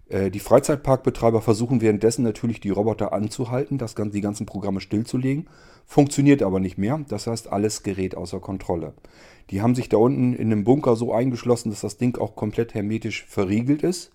Äh, 0.08 0.30
die 0.30 0.40
Freizeitparkbetreiber 0.40 1.40
versuchen 1.40 1.80
währenddessen 1.80 2.23
natürlich 2.23 2.61
die 2.61 2.70
Roboter 2.70 3.12
anzuhalten, 3.12 3.78
das, 3.78 3.94
die 3.94 4.20
ganzen 4.20 4.46
Programme 4.46 4.80
stillzulegen. 4.80 5.49
Funktioniert 5.87 6.42
aber 6.42 6.61
nicht 6.61 6.78
mehr. 6.78 7.04
Das 7.08 7.26
heißt, 7.26 7.52
alles 7.52 7.82
gerät 7.82 8.16
außer 8.16 8.40
Kontrolle. 8.40 8.94
Die 9.50 9.61
haben 9.61 9.75
sich 9.75 9.88
da 9.88 9.99
unten 9.99 10.32
in 10.34 10.52
einem 10.52 10.64
Bunker 10.64 10.96
so 10.96 11.12
eingeschlossen, 11.12 11.70
dass 11.70 11.82
das 11.82 11.99
Ding 11.99 12.16
auch 12.18 12.34
komplett 12.37 12.75
hermetisch 12.75 13.25
verriegelt 13.26 13.82
ist. 13.82 14.12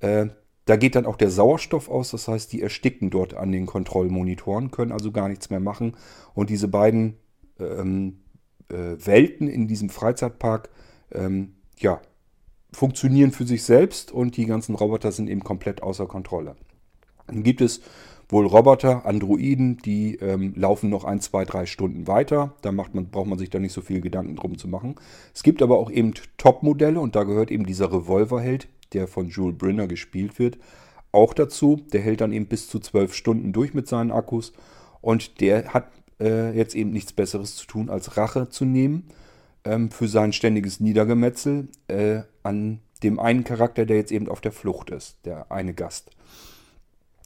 Äh, 0.00 0.28
da 0.66 0.76
geht 0.76 0.94
dann 0.94 1.06
auch 1.06 1.16
der 1.16 1.30
Sauerstoff 1.30 1.88
aus, 1.88 2.12
das 2.12 2.28
heißt, 2.28 2.52
die 2.52 2.62
ersticken 2.62 3.10
dort 3.10 3.34
an 3.34 3.50
den 3.50 3.66
Kontrollmonitoren, 3.66 4.70
können 4.70 4.92
also 4.92 5.10
gar 5.10 5.28
nichts 5.28 5.50
mehr 5.50 5.58
machen. 5.58 5.96
Und 6.34 6.48
diese 6.48 6.68
beiden 6.68 7.16
ähm, 7.58 8.20
äh, 8.68 8.94
Welten 9.04 9.48
in 9.48 9.66
diesem 9.66 9.88
Freizeitpark, 9.88 10.68
ähm, 11.12 11.54
ja, 11.78 12.00
funktionieren 12.72 13.32
für 13.32 13.46
sich 13.46 13.62
selbst 13.64 14.12
und 14.12 14.36
die 14.36 14.46
ganzen 14.46 14.74
Roboter 14.74 15.12
sind 15.12 15.28
eben 15.28 15.42
komplett 15.42 15.82
außer 15.82 16.06
Kontrolle. 16.06 16.56
Dann 17.26 17.42
gibt 17.42 17.60
es 17.60 17.80
wohl 18.28 18.46
Roboter, 18.46 19.06
Androiden, 19.06 19.78
die 19.78 20.16
ähm, 20.16 20.52
laufen 20.56 20.90
noch 20.90 21.04
ein, 21.04 21.20
zwei, 21.20 21.44
drei 21.44 21.66
Stunden 21.66 22.06
weiter. 22.06 22.54
Da 22.62 22.72
macht 22.72 22.94
man, 22.94 23.06
braucht 23.10 23.26
man 23.26 23.38
sich 23.38 23.50
da 23.50 23.58
nicht 23.58 23.72
so 23.72 23.80
viel 23.80 24.00
Gedanken 24.00 24.36
drum 24.36 24.56
zu 24.56 24.68
machen. 24.68 24.94
Es 25.34 25.42
gibt 25.42 25.62
aber 25.62 25.78
auch 25.78 25.90
eben 25.90 26.14
Top-Modelle 26.36 27.00
und 27.00 27.16
da 27.16 27.24
gehört 27.24 27.50
eben 27.50 27.66
dieser 27.66 27.92
Revolverheld, 27.92 28.68
der 28.92 29.08
von 29.08 29.28
Jules 29.28 29.58
Brinner 29.58 29.86
gespielt 29.86 30.38
wird, 30.38 30.58
auch 31.12 31.34
dazu. 31.34 31.80
Der 31.92 32.00
hält 32.00 32.20
dann 32.20 32.32
eben 32.32 32.46
bis 32.46 32.68
zu 32.68 32.78
zwölf 32.78 33.14
Stunden 33.14 33.52
durch 33.52 33.74
mit 33.74 33.88
seinen 33.88 34.12
Akkus 34.12 34.52
und 35.00 35.40
der 35.40 35.74
hat 35.74 35.90
äh, 36.20 36.56
jetzt 36.56 36.74
eben 36.74 36.90
nichts 36.90 37.12
Besseres 37.12 37.56
zu 37.56 37.66
tun, 37.66 37.90
als 37.90 38.16
Rache 38.16 38.48
zu 38.48 38.64
nehmen 38.64 39.08
ähm, 39.64 39.90
für 39.90 40.08
sein 40.08 40.32
ständiges 40.32 40.80
Niedergemetzel 40.80 41.68
äh, 41.88 42.20
an 42.42 42.80
dem 43.02 43.18
einen 43.18 43.44
Charakter, 43.44 43.86
der 43.86 43.96
jetzt 43.96 44.12
eben 44.12 44.28
auf 44.28 44.40
der 44.40 44.52
Flucht 44.52 44.90
ist, 44.90 45.18
der 45.24 45.50
eine 45.50 45.74
Gast. 45.74 46.10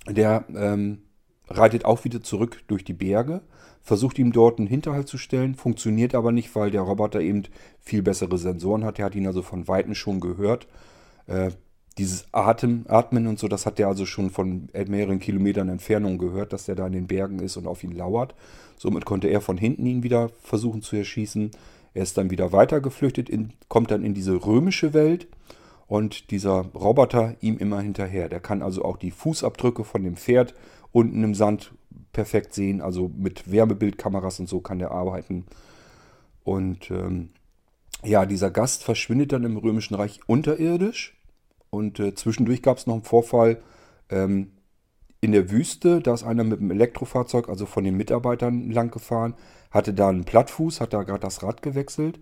Der 0.09 0.45
ähm, 0.55 1.03
reitet 1.49 1.85
auch 1.85 2.05
wieder 2.05 2.23
zurück 2.23 2.63
durch 2.69 2.85
die 2.85 2.93
Berge, 2.93 3.43
versucht 3.83 4.19
ihm 4.19 4.33
dort 4.33 4.59
einen 4.59 4.69
Hinterhalt 4.69 5.09
zu 5.09 5.19
stellen, 5.19 5.55
funktioniert 5.55 6.15
aber 6.15 6.33
nicht, 6.33 6.55
weil 6.55 6.71
der 6.71 6.83
Roboter 6.83 7.21
eben 7.21 7.45
viel 7.81 8.03
bessere 8.03 8.39
Sensoren 8.39 8.85
hat. 8.85 8.99
Er 8.99 9.07
hat 9.07 9.15
ihn 9.15 9.27
also 9.27 9.43
von 9.43 9.69
Weitem 9.69 9.95
schon 9.95 10.21
gehört. 10.21 10.67
Äh, 11.27 11.51
dieses 11.99 12.27
Atem, 12.33 12.87
Atmen 12.89 13.27
und 13.29 13.39
so, 13.39 13.47
das 13.47 13.67
hat 13.67 13.79
er 13.79 13.87
also 13.87 14.05
schon 14.05 14.31
von 14.31 14.69
mehreren 14.87 15.21
Kilometern 15.21 15.69
Entfernung 15.69 16.19
gehört, 16.19 16.53
dass 16.53 16.65
der 16.65 16.75
da 16.75 16.87
in 16.87 16.93
den 16.93 17.07
Bergen 17.07 17.39
ist 17.39 17.57
und 17.57 17.69
auf 17.69 17.85
ihn 17.85 17.93
lauert. 17.93 18.35
Somit 18.77 19.05
konnte 19.05 19.29
er 19.29 19.41
von 19.41 19.57
hinten 19.57 19.87
ihn 19.87 20.03
wieder 20.03 20.31
versuchen 20.43 20.83
zu 20.83 20.97
erschießen. 20.97 21.53
Er 21.95 22.03
ist 22.03 22.19
dann 22.19 22.31
wieder 22.31 22.53
weiter 22.53 22.81
geflüchtet, 22.81 23.29
in, 23.29 23.53
kommt 23.69 23.91
dann 23.91 24.05
in 24.05 24.15
diese 24.15 24.45
römische 24.45 24.93
Welt 24.93 25.29
und 25.87 26.31
dieser 26.31 26.67
Roboter 26.75 27.37
ihm 27.41 27.57
immer 27.59 27.81
hinterher. 27.81 28.29
Der 28.29 28.41
kann 28.41 28.63
also 28.63 28.85
auch 28.85 28.97
die 28.97 29.13
Fußabdrücke 29.13 29.85
von 29.85 30.03
dem 30.03 30.17
Pferd 30.17 30.55
unten 30.93 31.23
im 31.23 31.35
Sand 31.35 31.73
perfekt 32.13 32.53
sehen. 32.53 32.81
Also 32.81 33.11
mit 33.17 33.51
Wärmebildkameras 33.51 34.41
und 34.41 34.49
so 34.49 34.61
kann 34.61 34.81
der 34.81 34.91
arbeiten. 34.91 35.47
Und 36.43 36.91
ähm, 36.91 37.31
ja, 38.03 38.27
dieser 38.27 38.51
Gast 38.51 38.83
verschwindet 38.83 39.33
dann 39.33 39.45
im 39.45 39.57
Römischen 39.57 39.95
Reich 39.95 40.21
unterirdisch. 40.27 41.17
Und 41.71 42.01
äh, 42.01 42.15
zwischendurch 42.15 42.63
gab 42.63 42.79
es 42.79 42.87
noch 42.87 42.95
einen 42.95 43.05
Vorfall 43.05 43.63
ähm, 44.11 44.53
in 45.21 45.33
der 45.33 45.51
Wüste. 45.51 46.01
Da 46.01 46.15
ist 46.15 46.23
einer 46.25 46.45
mit 46.45 46.61
einem 46.61 46.71
Elektrofahrzeug, 46.71 47.49
also 47.49 47.67
von 47.67 47.85
den 47.85 47.97
Mitarbeitern 47.97 48.71
lang 48.71 48.91
gefahren, 48.91 49.35
hatte 49.75 49.93
da 49.93 50.09
einen 50.09 50.25
Plattfuß, 50.25 50.81
hat 50.81 50.95
da 50.95 51.03
gerade 51.03 51.21
das 51.21 51.43
Rad 51.43 51.61
gewechselt. 51.61 52.21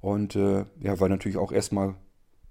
Und 0.00 0.36
äh, 0.36 0.64
ja, 0.80 0.98
war 0.98 1.08
natürlich 1.08 1.36
auch 1.36 1.52
erstmal 1.52 1.94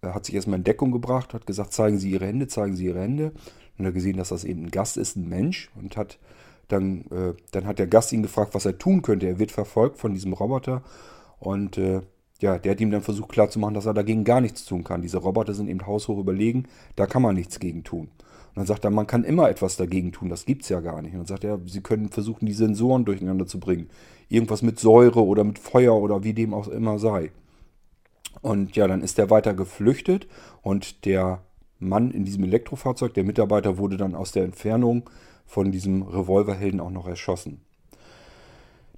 er 0.01 0.15
hat 0.15 0.25
sich 0.25 0.35
erstmal 0.35 0.57
in 0.57 0.63
Deckung 0.63 0.91
gebracht, 0.91 1.33
hat 1.33 1.45
gesagt, 1.45 1.73
zeigen 1.73 1.99
Sie 1.99 2.11
Ihre 2.11 2.25
Hände, 2.25 2.47
zeigen 2.47 2.75
Sie 2.75 2.85
Ihre 2.85 3.01
Hände. 3.01 3.31
Und 3.77 3.85
hat 3.85 3.93
gesehen, 3.93 4.17
dass 4.17 4.29
das 4.29 4.43
eben 4.43 4.65
ein 4.65 4.71
Gast 4.71 4.97
ist, 4.97 5.15
ein 5.15 5.29
Mensch. 5.29 5.69
Und 5.75 5.95
hat 5.95 6.17
dann, 6.67 7.01
äh, 7.11 7.33
dann 7.51 7.65
hat 7.65 7.79
der 7.79 7.87
Gast 7.87 8.11
ihn 8.11 8.23
gefragt, 8.23 8.53
was 8.53 8.65
er 8.65 8.77
tun 8.77 9.01
könnte. 9.01 9.27
Er 9.27 9.39
wird 9.39 9.51
verfolgt 9.51 9.97
von 9.97 10.13
diesem 10.13 10.33
Roboter. 10.33 10.81
Und 11.39 11.77
äh, 11.77 12.01
ja, 12.39 12.57
der 12.57 12.71
hat 12.71 12.81
ihm 12.81 12.91
dann 12.91 13.03
versucht 13.03 13.29
klarzumachen, 13.29 13.75
dass 13.75 13.85
er 13.85 13.93
dagegen 13.93 14.23
gar 14.23 14.41
nichts 14.41 14.65
tun 14.65 14.83
kann. 14.83 15.03
Diese 15.03 15.17
Roboter 15.17 15.53
sind 15.53 15.69
eben 15.69 15.85
haushoch 15.85 16.17
überlegen, 16.17 16.67
da 16.95 17.05
kann 17.05 17.21
man 17.21 17.35
nichts 17.35 17.59
gegen 17.59 17.83
tun. 17.83 18.09
Und 18.51 18.57
dann 18.57 18.65
sagt 18.65 18.83
er, 18.83 18.91
man 18.91 19.07
kann 19.07 19.23
immer 19.23 19.49
etwas 19.49 19.77
dagegen 19.77 20.11
tun, 20.11 20.27
das 20.27 20.45
gibt 20.45 20.63
es 20.63 20.69
ja 20.69 20.81
gar 20.81 21.01
nicht. 21.01 21.13
Und 21.13 21.19
dann 21.19 21.27
sagt 21.27 21.45
er, 21.45 21.59
sie 21.65 21.81
können 21.81 22.09
versuchen, 22.09 22.45
die 22.45 22.53
Sensoren 22.53 23.05
durcheinander 23.05 23.47
zu 23.47 23.59
bringen. 23.59 23.89
Irgendwas 24.27 24.61
mit 24.61 24.79
Säure 24.79 25.23
oder 25.23 25.45
mit 25.45 25.57
Feuer 25.57 25.95
oder 25.95 26.23
wie 26.23 26.33
dem 26.33 26.53
auch 26.53 26.67
immer 26.67 26.99
sei. 26.99 27.31
Und 28.41 28.75
ja, 28.75 28.87
dann 28.87 29.01
ist 29.01 29.17
er 29.19 29.29
weiter 29.29 29.53
geflüchtet 29.53 30.27
und 30.61 31.05
der 31.05 31.43
Mann 31.79 32.11
in 32.11 32.25
diesem 32.25 32.43
Elektrofahrzeug, 32.43 33.13
der 33.13 33.23
Mitarbeiter, 33.23 33.77
wurde 33.77 33.97
dann 33.97 34.15
aus 34.15 34.31
der 34.31 34.43
Entfernung 34.43 35.09
von 35.45 35.71
diesem 35.71 36.03
Revolverhelden 36.03 36.79
auch 36.79 36.91
noch 36.91 37.07
erschossen. 37.07 37.61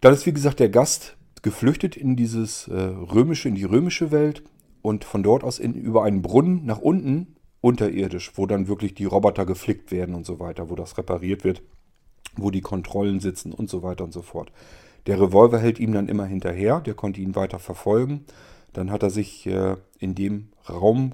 Dann 0.01 0.13
ist 0.13 0.25
wie 0.25 0.33
gesagt 0.33 0.59
der 0.59 0.69
Gast 0.69 1.15
geflüchtet 1.41 1.95
in 1.95 2.15
dieses 2.15 2.67
äh, 2.67 2.73
römische, 2.73 3.49
in 3.49 3.55
die 3.55 3.63
römische 3.63 4.11
Welt 4.11 4.43
und 4.81 5.03
von 5.03 5.23
dort 5.23 5.43
aus 5.43 5.59
in, 5.59 5.73
über 5.73 6.03
einen 6.03 6.21
Brunnen 6.21 6.65
nach 6.65 6.79
unten 6.79 7.32
unterirdisch, 7.63 8.33
wo 8.35 8.45
dann 8.45 8.67
wirklich 8.67 8.93
die 8.93 9.05
Roboter 9.05 9.45
geflickt 9.45 9.91
werden 9.91 10.15
und 10.15 10.25
so 10.25 10.39
weiter, 10.39 10.69
wo 10.69 10.75
das 10.75 10.97
repariert 10.97 11.43
wird, 11.43 11.63
wo 12.35 12.51
die 12.51 12.61
Kontrollen 12.61 13.19
sitzen 13.19 13.53
und 13.53 13.69
so 13.69 13.81
weiter 13.81 14.03
und 14.03 14.13
so 14.13 14.21
fort. 14.21 14.51
Der 15.07 15.19
Revolver 15.19 15.59
hält 15.59 15.79
ihm 15.79 15.93
dann 15.93 16.07
immer 16.07 16.25
hinterher, 16.25 16.79
der 16.81 16.93
konnte 16.93 17.21
ihn 17.21 17.35
weiter 17.35 17.59
verfolgen 17.59 18.25
dann 18.73 18.91
hat 18.91 19.03
er 19.03 19.09
sich 19.09 19.45
äh, 19.45 19.77
in 19.99 20.15
dem 20.15 20.49
Raum 20.67 21.13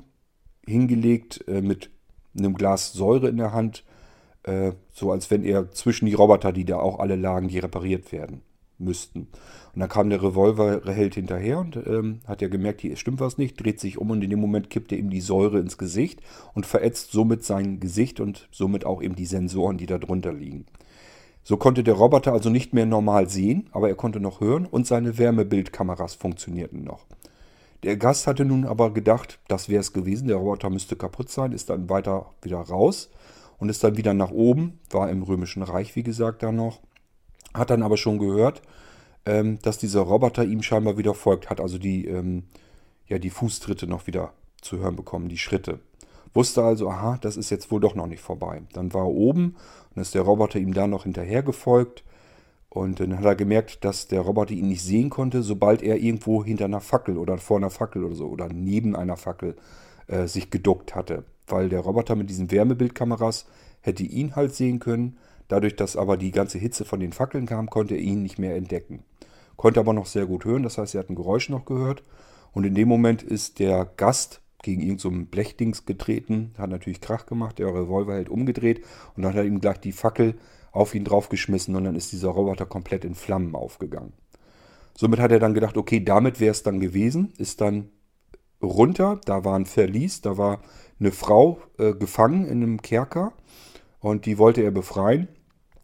hingelegt 0.66 1.44
äh, 1.48 1.62
mit 1.62 1.92
einem 2.38 2.56
Glas 2.56 2.94
Säure 2.94 3.28
in 3.28 3.38
der 3.38 3.54
Hand, 3.54 3.84
äh, 4.44 4.72
so 4.92 5.12
als 5.12 5.30
wenn 5.30 5.44
er 5.44 5.72
zwischen 5.72 6.06
die 6.06 6.14
Roboter, 6.14 6.52
die 6.52 6.66
da 6.66 6.78
auch 6.78 7.00
alle 7.00 7.16
lagen, 7.16 7.50
die 7.50 7.60
repariert 7.60 8.12
werden 8.12 8.42
müssten. 8.80 9.28
Und 9.74 9.80
dann 9.80 9.89
kam 9.89 10.10
der 10.10 10.22
Revolverheld 10.22 11.15
hinterher 11.15 11.60
und 11.60 11.76
ähm, 11.76 12.20
hat 12.26 12.42
ja 12.42 12.48
gemerkt, 12.48 12.82
hier 12.82 12.96
stimmt 12.96 13.20
was 13.20 13.38
nicht, 13.38 13.63
dreht 13.63 13.80
sich 13.80 13.98
um 13.98 14.10
und 14.10 14.24
in 14.24 14.30
dem 14.30 14.39
Moment 14.39 14.70
kippt 14.70 14.92
er 14.92 14.98
ihm 14.98 15.10
die 15.10 15.22
Säure 15.22 15.60
ins 15.60 15.78
Gesicht 15.78 16.22
und 16.54 16.65
verätzt 16.65 17.12
somit 17.12 17.44
sein 17.44 17.80
Gesicht 17.80 18.20
und 18.20 18.48
somit 18.52 18.86
auch 18.86 19.02
eben 19.02 19.15
die 19.15 19.26
Sensoren, 19.26 19.78
die 19.78 19.86
da 19.86 19.98
drunter 19.98 20.34
liegen. 20.34 20.65
So 21.44 21.58
konnte 21.58 21.84
der 21.84 21.96
Roboter 21.96 22.34
also 22.34 22.50
nicht 22.50 22.74
mehr 22.74 22.86
normal 22.86 23.30
sehen, 23.30 23.70
aber 23.72 23.89
er 23.89 23.96
konnte 23.96 24.20
noch 24.20 24.42
hören 24.42 24.65
und 24.65 24.86
seine 24.86 25.18
Wärmebildkameras 25.18 26.15
funktionierten 26.15 26.84
noch. 26.84 27.06
Der 27.84 27.96
Gast 27.96 28.28
hatte 28.28 28.44
nun 28.44 28.65
aber 28.65 28.94
gedacht, 28.94 29.39
das 29.48 29.70
wäre 29.70 29.80
es 29.80 29.94
gewesen, 29.94 30.28
der 30.28 30.38
Roboter 30.38 30.70
müsste 30.70 30.96
kaputt 30.96 31.30
sein, 31.30 31.54
ist 31.54 31.70
dann 31.70 31.89
weiter 31.89 32.34
wieder 32.42 32.60
raus 32.60 33.10
und 33.58 33.70
ist 33.70 33.84
dann 33.84 33.98
wieder 33.98 34.13
nach 34.13 34.32
oben, 34.32 34.80
war 34.89 35.10
im 35.10 35.24
Römischen 35.24 35.63
Reich, 35.63 35.96
wie 35.96 36.04
gesagt, 36.04 36.44
da 36.44 36.52
noch. 36.52 36.82
Hat 37.54 37.70
dann 37.70 37.84
aber 37.84 37.98
schon 37.98 38.20
gehört, 38.20 38.62
ähm, 39.26 39.60
dass 39.62 39.78
dieser 39.78 40.02
Roboter 40.02 40.44
ihm 40.44 40.62
scheinbar 40.62 40.98
wieder 40.98 41.14
folgt, 41.14 41.50
hat 41.50 41.60
also 41.60 41.78
die, 41.78 42.06
ähm, 42.06 42.44
ja, 43.08 43.20
die 43.20 43.30
Fußtritte 43.30 43.88
noch 43.88 44.08
wieder 44.08 44.34
zu 44.62 44.78
hören 44.78 44.96
bekommen, 44.96 45.30
die 45.30 45.38
Schritte. 45.38 45.80
Wusste 46.34 46.64
also, 46.64 46.90
aha, 46.90 47.18
das 47.22 47.38
ist 47.38 47.50
jetzt 47.50 47.72
wohl 47.72 47.80
doch 47.80 47.96
noch 47.96 48.08
nicht 48.08 48.22
vorbei. 48.22 48.62
Dann 48.74 48.94
war 48.94 49.04
er 49.04 49.08
oben 49.08 49.56
und 49.96 50.02
ist 50.02 50.14
der 50.14 50.22
Roboter 50.22 50.60
ihm 50.60 50.74
da 50.74 50.86
noch 50.88 51.04
hinterher 51.04 51.42
gefolgt 51.42 52.04
und 52.70 53.00
dann 53.00 53.18
hat 53.18 53.26
er 53.26 53.36
gemerkt, 53.36 53.84
dass 53.84 54.08
der 54.08 54.22
Roboter 54.22 54.54
ihn 54.54 54.68
nicht 54.68 54.84
sehen 54.84 55.10
konnte, 55.10 55.42
sobald 55.42 55.82
er 55.82 55.98
irgendwo 55.98 56.44
hinter 56.44 56.66
einer 56.66 56.82
Fackel 56.82 57.18
oder 57.18 57.38
vor 57.40 57.58
einer 57.58 57.72
Fackel 57.72 58.04
oder 58.04 58.16
so 58.16 58.28
oder 58.28 58.48
neben 58.48 58.96
einer 58.96 59.18
Fackel 59.18 59.56
äh, 60.08 60.28
sich 60.28 60.52
geduckt 60.52 60.96
hatte. 60.96 61.24
Weil 61.48 61.70
der 61.70 61.80
Roboter 61.80 62.16
mit 62.16 62.30
diesen 62.30 62.52
Wärmebildkameras 62.52 63.48
hätte 63.82 64.04
ihn 64.04 64.36
halt 64.36 64.54
sehen 64.54 64.80
können. 64.80 65.18
Dadurch, 65.50 65.76
dass 65.76 65.98
aber 65.98 66.16
die 66.16 66.32
ganze 66.32 66.58
Hitze 66.58 66.86
von 66.86 67.02
den 67.02 67.12
Fackeln 67.12 67.46
kam, 67.46 67.70
konnte 67.70 67.96
er 67.96 68.02
ihn 68.02 68.24
nicht 68.24 68.40
mehr 68.40 68.56
entdecken. 68.56 69.04
Konnte 69.58 69.82
aber 69.82 69.92
noch 69.92 70.06
sehr 70.06 70.26
gut 70.26 70.46
hören, 70.46 70.64
das 70.64 70.78
heißt, 70.78 70.96
er 70.96 71.00
hat 71.00 71.10
ein 71.10 71.16
Geräusch 71.16 71.50
noch 71.50 71.66
gehört. 71.66 72.04
Und 72.54 72.64
in 72.64 72.76
dem 72.76 72.88
Moment 72.88 73.22
ist 73.22 73.60
der 73.60 73.86
Gast 73.98 74.42
gegen 74.62 74.82
irgendein 74.82 75.00
so 75.00 75.26
Blechdings 75.26 75.86
getreten, 75.86 76.54
hat 76.58 76.70
natürlich 76.70 77.02
Krach 77.02 77.26
gemacht, 77.26 77.60
der 77.60 77.68
Revolver 77.68 78.14
hält 78.14 78.30
umgedreht 78.30 78.84
und 79.16 79.24
dann 79.24 79.34
hat 79.34 79.40
er 79.40 79.46
ihm 79.46 79.62
gleich 79.62 79.80
die 79.80 79.92
Fackel 79.92 80.38
auf 80.72 80.94
ihn 80.94 81.04
draufgeschmissen 81.04 81.76
und 81.76 81.86
dann 81.86 81.96
ist 81.96 82.12
dieser 82.12 82.30
Roboter 82.30 82.66
komplett 82.66 83.06
in 83.06 83.16
Flammen 83.16 83.56
aufgegangen. 83.56 84.14
Somit 84.96 85.20
hat 85.20 85.32
er 85.32 85.40
dann 85.40 85.54
gedacht, 85.54 85.78
okay, 85.78 86.04
damit 86.04 86.40
wäre 86.40 86.52
es 86.52 86.64
dann 86.64 86.80
gewesen, 86.80 87.34
ist 87.38 87.62
dann 87.62 87.90
runter, 88.62 89.22
da 89.26 89.46
war 89.46 89.56
ein 89.56 89.66
Verlies, 89.66 90.22
da 90.22 90.38
war 90.38 90.62
eine 91.00 91.12
Frau 91.12 91.62
äh, 91.78 91.94
gefangen 91.94 92.46
in 92.46 92.62
einem 92.62 92.82
Kerker 92.82 93.34
und 94.00 94.26
die 94.26 94.38
wollte 94.38 94.62
er 94.62 94.72
befreien, 94.72 95.30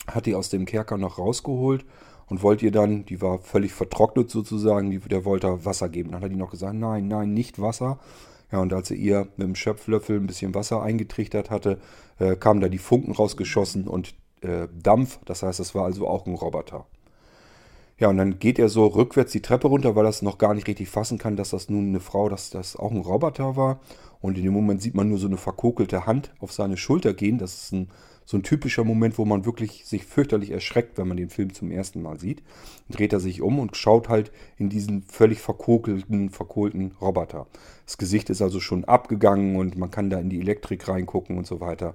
hat 0.07 0.25
die 0.25 0.35
aus 0.35 0.49
dem 0.49 0.65
Kerker 0.65 0.97
noch 0.97 1.17
rausgeholt 1.17 1.85
und 2.27 2.43
wollte 2.43 2.65
ihr 2.65 2.71
dann, 2.71 3.05
die 3.05 3.21
war 3.21 3.39
völlig 3.39 3.73
vertrocknet 3.73 4.29
sozusagen, 4.29 4.89
die, 4.89 4.99
der 4.99 5.25
wollte 5.25 5.65
Wasser 5.65 5.89
geben. 5.89 6.11
Dann 6.11 6.21
hat 6.21 6.31
die 6.31 6.35
noch 6.35 6.51
gesagt, 6.51 6.75
nein, 6.75 7.07
nein, 7.07 7.33
nicht 7.33 7.61
Wasser. 7.61 7.99
Ja, 8.51 8.59
und 8.59 8.73
als 8.73 8.91
er 8.91 8.97
ihr 8.97 9.27
mit 9.37 9.47
dem 9.47 9.55
Schöpflöffel 9.55 10.19
ein 10.19 10.27
bisschen 10.27 10.55
Wasser 10.55 10.81
eingetrichtert 10.81 11.49
hatte, 11.49 11.79
äh, 12.19 12.35
kamen 12.35 12.61
da 12.61 12.69
die 12.69 12.77
Funken 12.77 13.11
rausgeschossen 13.11 13.87
und 13.87 14.15
äh, 14.41 14.67
Dampf. 14.81 15.19
Das 15.25 15.43
heißt, 15.43 15.59
es 15.59 15.75
war 15.75 15.85
also 15.85 16.07
auch 16.07 16.25
ein 16.25 16.35
Roboter. 16.35 16.85
Ja, 17.97 18.09
und 18.09 18.17
dann 18.17 18.39
geht 18.39 18.59
er 18.59 18.67
so 18.67 18.87
rückwärts 18.87 19.31
die 19.31 19.41
Treppe 19.41 19.67
runter, 19.67 19.95
weil 19.95 20.05
er 20.05 20.09
es 20.09 20.21
noch 20.21 20.37
gar 20.37 20.53
nicht 20.53 20.67
richtig 20.67 20.89
fassen 20.89 21.17
kann, 21.17 21.37
dass 21.37 21.51
das 21.51 21.69
nun 21.69 21.87
eine 21.87 22.01
Frau, 22.01 22.27
dass 22.27 22.49
das 22.49 22.75
auch 22.75 22.91
ein 22.91 23.01
Roboter 23.01 23.55
war. 23.55 23.79
Und 24.19 24.37
in 24.37 24.43
dem 24.43 24.53
Moment 24.53 24.81
sieht 24.81 24.95
man 24.95 25.07
nur 25.07 25.17
so 25.17 25.27
eine 25.27 25.37
verkokelte 25.37 26.05
Hand 26.05 26.33
auf 26.39 26.51
seine 26.51 26.77
Schulter 26.77 27.13
gehen. 27.13 27.37
Das 27.37 27.53
ist 27.53 27.71
ein, 27.71 27.89
so 28.25 28.37
ein 28.37 28.43
typischer 28.43 28.83
Moment, 28.83 29.17
wo 29.17 29.25
man 29.25 29.45
wirklich 29.45 29.85
sich 29.85 30.05
fürchterlich 30.05 30.51
erschreckt, 30.51 30.97
wenn 30.97 31.07
man 31.07 31.17
den 31.17 31.29
Film 31.29 31.53
zum 31.53 31.71
ersten 31.71 32.01
Mal 32.01 32.19
sieht. 32.19 32.41
Dann 32.87 32.97
dreht 32.97 33.13
er 33.13 33.19
sich 33.19 33.41
um 33.41 33.59
und 33.59 33.77
schaut 33.77 34.09
halt 34.09 34.31
in 34.57 34.69
diesen 34.69 35.03
völlig 35.03 35.39
verkokelten, 35.39 36.31
verkohlten 36.31 36.93
Roboter. 36.99 37.47
Das 37.85 37.97
Gesicht 37.97 38.29
ist 38.31 38.41
also 38.41 38.59
schon 38.59 38.83
abgegangen 38.85 39.55
und 39.55 39.77
man 39.77 39.91
kann 39.91 40.09
da 40.09 40.19
in 40.19 40.29
die 40.29 40.39
Elektrik 40.39 40.87
reingucken 40.87 41.37
und 41.37 41.45
so 41.45 41.59
weiter. 41.59 41.93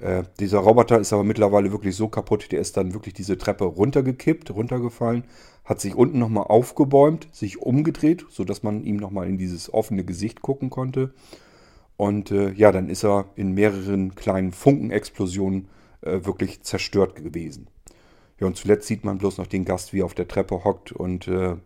Äh, 0.00 0.22
dieser 0.38 0.58
Roboter 0.58 0.98
ist 1.00 1.12
aber 1.12 1.24
mittlerweile 1.24 1.72
wirklich 1.72 1.96
so 1.96 2.08
kaputt, 2.08 2.50
der 2.52 2.60
ist 2.60 2.76
dann 2.76 2.94
wirklich 2.94 3.14
diese 3.14 3.36
Treppe 3.36 3.64
runtergekippt, 3.64 4.50
runtergefallen, 4.50 5.24
hat 5.64 5.80
sich 5.80 5.94
unten 5.94 6.18
nochmal 6.18 6.44
aufgebäumt, 6.44 7.28
sich 7.32 7.60
umgedreht, 7.60 8.24
sodass 8.30 8.62
man 8.62 8.84
ihm 8.84 8.96
nochmal 8.96 9.28
in 9.28 9.38
dieses 9.38 9.72
offene 9.72 10.04
Gesicht 10.04 10.40
gucken 10.40 10.70
konnte. 10.70 11.12
Und 11.98 12.30
äh, 12.30 12.52
ja, 12.52 12.70
dann 12.70 12.88
ist 12.88 13.04
er 13.04 13.26
in 13.34 13.52
mehreren 13.52 14.14
kleinen 14.14 14.52
Funkenexplosionen 14.52 15.68
äh, 16.00 16.20
wirklich 16.22 16.62
zerstört 16.62 17.16
gewesen. 17.16 17.68
Ja, 18.38 18.46
und 18.46 18.56
zuletzt 18.56 18.86
sieht 18.86 19.04
man 19.04 19.18
bloß 19.18 19.38
noch 19.38 19.48
den 19.48 19.64
Gast, 19.64 19.92
wie 19.92 20.00
er 20.00 20.04
auf 20.04 20.14
der 20.14 20.28
Treppe 20.28 20.62
hockt 20.62 20.92
und 20.92 21.26
äh, 21.26 21.56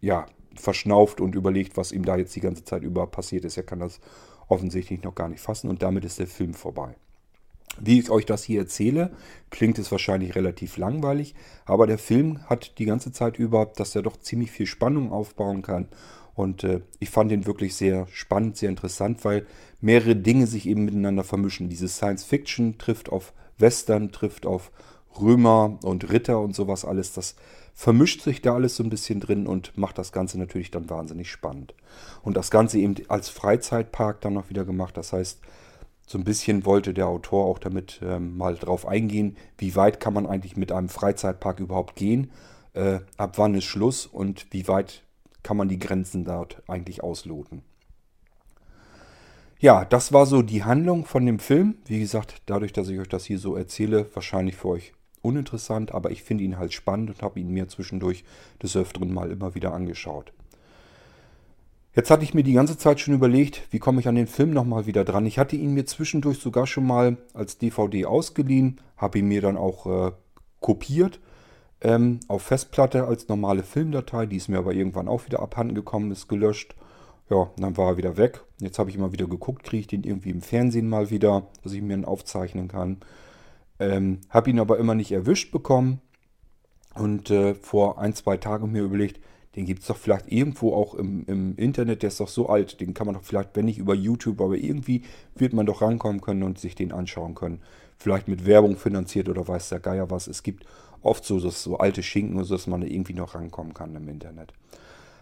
ja, 0.00 0.26
verschnauft 0.54 1.20
und 1.20 1.34
überlegt, 1.34 1.76
was 1.76 1.90
ihm 1.90 2.04
da 2.04 2.16
jetzt 2.16 2.36
die 2.36 2.40
ganze 2.40 2.64
Zeit 2.64 2.84
über 2.84 3.08
passiert 3.08 3.44
ist. 3.44 3.56
Er 3.56 3.64
kann 3.64 3.80
das 3.80 3.98
offensichtlich 4.46 5.02
noch 5.02 5.16
gar 5.16 5.28
nicht 5.28 5.40
fassen 5.40 5.68
und 5.68 5.82
damit 5.82 6.04
ist 6.04 6.20
der 6.20 6.28
Film 6.28 6.54
vorbei. 6.54 6.94
Wie 7.80 7.98
ich 7.98 8.10
euch 8.10 8.26
das 8.26 8.44
hier 8.44 8.60
erzähle, 8.60 9.10
klingt 9.50 9.78
es 9.80 9.90
wahrscheinlich 9.90 10.36
relativ 10.36 10.76
langweilig, 10.76 11.34
aber 11.64 11.88
der 11.88 11.98
Film 11.98 12.44
hat 12.46 12.78
die 12.78 12.86
ganze 12.86 13.10
Zeit 13.10 13.40
über, 13.40 13.66
dass 13.66 13.96
er 13.96 14.02
doch 14.02 14.16
ziemlich 14.18 14.52
viel 14.52 14.66
Spannung 14.66 15.12
aufbauen 15.12 15.62
kann. 15.62 15.88
Und 16.38 16.62
äh, 16.62 16.82
ich 17.00 17.10
fand 17.10 17.32
ihn 17.32 17.46
wirklich 17.46 17.74
sehr 17.74 18.06
spannend, 18.12 18.56
sehr 18.56 18.68
interessant, 18.68 19.24
weil 19.24 19.44
mehrere 19.80 20.14
Dinge 20.14 20.46
sich 20.46 20.68
eben 20.68 20.84
miteinander 20.84 21.24
vermischen. 21.24 21.68
Diese 21.68 21.88
Science 21.88 22.22
Fiction 22.22 22.78
trifft 22.78 23.10
auf 23.10 23.32
Western, 23.58 24.12
trifft 24.12 24.46
auf 24.46 24.70
Römer 25.20 25.80
und 25.82 26.12
Ritter 26.12 26.40
und 26.40 26.54
sowas 26.54 26.84
alles. 26.84 27.12
Das 27.12 27.34
vermischt 27.74 28.22
sich 28.22 28.40
da 28.40 28.54
alles 28.54 28.76
so 28.76 28.84
ein 28.84 28.88
bisschen 28.88 29.18
drin 29.18 29.48
und 29.48 29.76
macht 29.76 29.98
das 29.98 30.12
Ganze 30.12 30.38
natürlich 30.38 30.70
dann 30.70 30.88
wahnsinnig 30.88 31.28
spannend. 31.28 31.74
Und 32.22 32.36
das 32.36 32.52
Ganze 32.52 32.78
eben 32.78 32.94
als 33.08 33.28
Freizeitpark 33.28 34.20
dann 34.20 34.34
noch 34.34 34.48
wieder 34.48 34.64
gemacht. 34.64 34.96
Das 34.96 35.12
heißt, 35.12 35.40
so 36.06 36.18
ein 36.18 36.24
bisschen 36.24 36.64
wollte 36.64 36.94
der 36.94 37.08
Autor 37.08 37.46
auch 37.46 37.58
damit 37.58 38.00
ähm, 38.04 38.36
mal 38.36 38.54
drauf 38.54 38.86
eingehen, 38.86 39.36
wie 39.58 39.74
weit 39.74 39.98
kann 39.98 40.14
man 40.14 40.26
eigentlich 40.26 40.56
mit 40.56 40.70
einem 40.70 40.88
Freizeitpark 40.88 41.58
überhaupt 41.58 41.96
gehen, 41.96 42.30
äh, 42.74 43.00
ab 43.16 43.38
wann 43.38 43.54
ist 43.54 43.64
Schluss 43.64 44.06
und 44.06 44.46
wie 44.52 44.68
weit 44.68 45.02
kann 45.48 45.56
man 45.56 45.70
die 45.70 45.78
Grenzen 45.78 46.26
dort 46.26 46.62
eigentlich 46.68 47.02
ausloten. 47.02 47.62
Ja, 49.58 49.86
das 49.86 50.12
war 50.12 50.26
so 50.26 50.42
die 50.42 50.62
Handlung 50.62 51.06
von 51.06 51.24
dem 51.24 51.38
Film. 51.38 51.76
Wie 51.86 52.00
gesagt, 52.00 52.42
dadurch, 52.44 52.74
dass 52.74 52.90
ich 52.90 53.00
euch 53.00 53.08
das 53.08 53.24
hier 53.24 53.38
so 53.38 53.56
erzähle, 53.56 54.04
wahrscheinlich 54.12 54.56
für 54.56 54.68
euch 54.68 54.92
uninteressant, 55.22 55.94
aber 55.94 56.10
ich 56.10 56.22
finde 56.22 56.44
ihn 56.44 56.58
halt 56.58 56.74
spannend 56.74 57.08
und 57.08 57.22
habe 57.22 57.40
ihn 57.40 57.48
mir 57.48 57.66
zwischendurch 57.66 58.24
des 58.62 58.76
Öfteren 58.76 59.10
mal 59.10 59.30
immer 59.30 59.54
wieder 59.54 59.72
angeschaut. 59.72 60.34
Jetzt 61.94 62.10
hatte 62.10 62.24
ich 62.24 62.34
mir 62.34 62.44
die 62.44 62.52
ganze 62.52 62.76
Zeit 62.76 63.00
schon 63.00 63.14
überlegt, 63.14 63.62
wie 63.70 63.78
komme 63.78 64.00
ich 64.00 64.06
an 64.06 64.16
den 64.16 64.26
Film 64.26 64.50
nochmal 64.50 64.84
wieder 64.84 65.06
dran. 65.06 65.24
Ich 65.24 65.38
hatte 65.38 65.56
ihn 65.56 65.72
mir 65.72 65.86
zwischendurch 65.86 66.40
sogar 66.40 66.66
schon 66.66 66.86
mal 66.86 67.16
als 67.32 67.56
DVD 67.56 68.04
ausgeliehen, 68.04 68.82
habe 68.98 69.20
ihn 69.20 69.28
mir 69.28 69.40
dann 69.40 69.56
auch 69.56 70.08
äh, 70.08 70.12
kopiert 70.60 71.20
ähm, 71.80 72.20
auf 72.28 72.42
Festplatte 72.42 73.06
als 73.06 73.28
normale 73.28 73.62
Filmdatei. 73.62 74.26
Die 74.26 74.36
ist 74.36 74.48
mir 74.48 74.58
aber 74.58 74.72
irgendwann 74.72 75.08
auch 75.08 75.26
wieder 75.26 75.40
abhanden 75.40 75.74
gekommen, 75.74 76.10
ist 76.10 76.28
gelöscht. 76.28 76.74
Ja, 77.30 77.50
dann 77.56 77.76
war 77.76 77.92
er 77.92 77.96
wieder 77.96 78.16
weg. 78.16 78.42
Jetzt 78.58 78.78
habe 78.78 78.90
ich 78.90 78.96
immer 78.96 79.12
wieder 79.12 79.26
geguckt, 79.26 79.62
kriege 79.62 79.80
ich 79.80 79.86
den 79.86 80.04
irgendwie 80.04 80.30
im 80.30 80.40
Fernsehen 80.40 80.88
mal 80.88 81.10
wieder, 81.10 81.46
dass 81.62 81.72
ich 81.72 81.82
mir 81.82 81.94
ihn 81.94 82.04
aufzeichnen 82.04 82.68
kann. 82.68 82.98
Ähm, 83.78 84.20
habe 84.30 84.50
ihn 84.50 84.58
aber 84.58 84.78
immer 84.78 84.94
nicht 84.94 85.12
erwischt 85.12 85.52
bekommen. 85.52 86.00
Und 86.94 87.30
äh, 87.30 87.54
vor 87.54 87.98
ein, 87.98 88.14
zwei 88.14 88.38
Tagen 88.38 88.72
mir 88.72 88.82
überlegt, 88.82 89.20
den 89.54 89.66
gibt 89.66 89.82
es 89.82 89.88
doch 89.88 89.96
vielleicht 89.96 90.30
irgendwo 90.30 90.74
auch 90.74 90.94
im, 90.94 91.24
im, 91.26 91.56
Internet, 91.56 92.02
der 92.02 92.08
ist 92.08 92.20
doch 92.20 92.28
so 92.28 92.48
alt, 92.48 92.80
den 92.80 92.94
kann 92.94 93.06
man 93.06 93.14
doch 93.14 93.22
vielleicht, 93.22 93.56
wenn 93.56 93.64
nicht 93.64 93.78
über 93.78 93.94
YouTube, 93.94 94.40
aber 94.40 94.56
irgendwie 94.56 95.02
wird 95.34 95.52
man 95.52 95.66
doch 95.66 95.82
rankommen 95.82 96.20
können 96.20 96.42
und 96.42 96.58
sich 96.58 96.74
den 96.74 96.92
anschauen 96.92 97.34
können. 97.34 97.60
Vielleicht 97.96 98.28
mit 98.28 98.46
Werbung 98.46 98.76
finanziert 98.76 99.28
oder 99.28 99.46
weiß 99.46 99.70
der 99.70 99.80
Geier 99.80 100.10
was. 100.10 100.28
Es 100.28 100.42
gibt 100.42 100.64
oft 101.02 101.24
so, 101.24 101.38
so, 101.38 101.50
so 101.50 101.78
alte 101.78 102.02
Schinken, 102.02 102.42
so 102.44 102.54
dass 102.54 102.66
man 102.66 102.80
da 102.80 102.86
irgendwie 102.86 103.14
noch 103.14 103.34
rankommen 103.34 103.74
kann 103.74 103.94
im 103.94 104.08
Internet. 104.08 104.52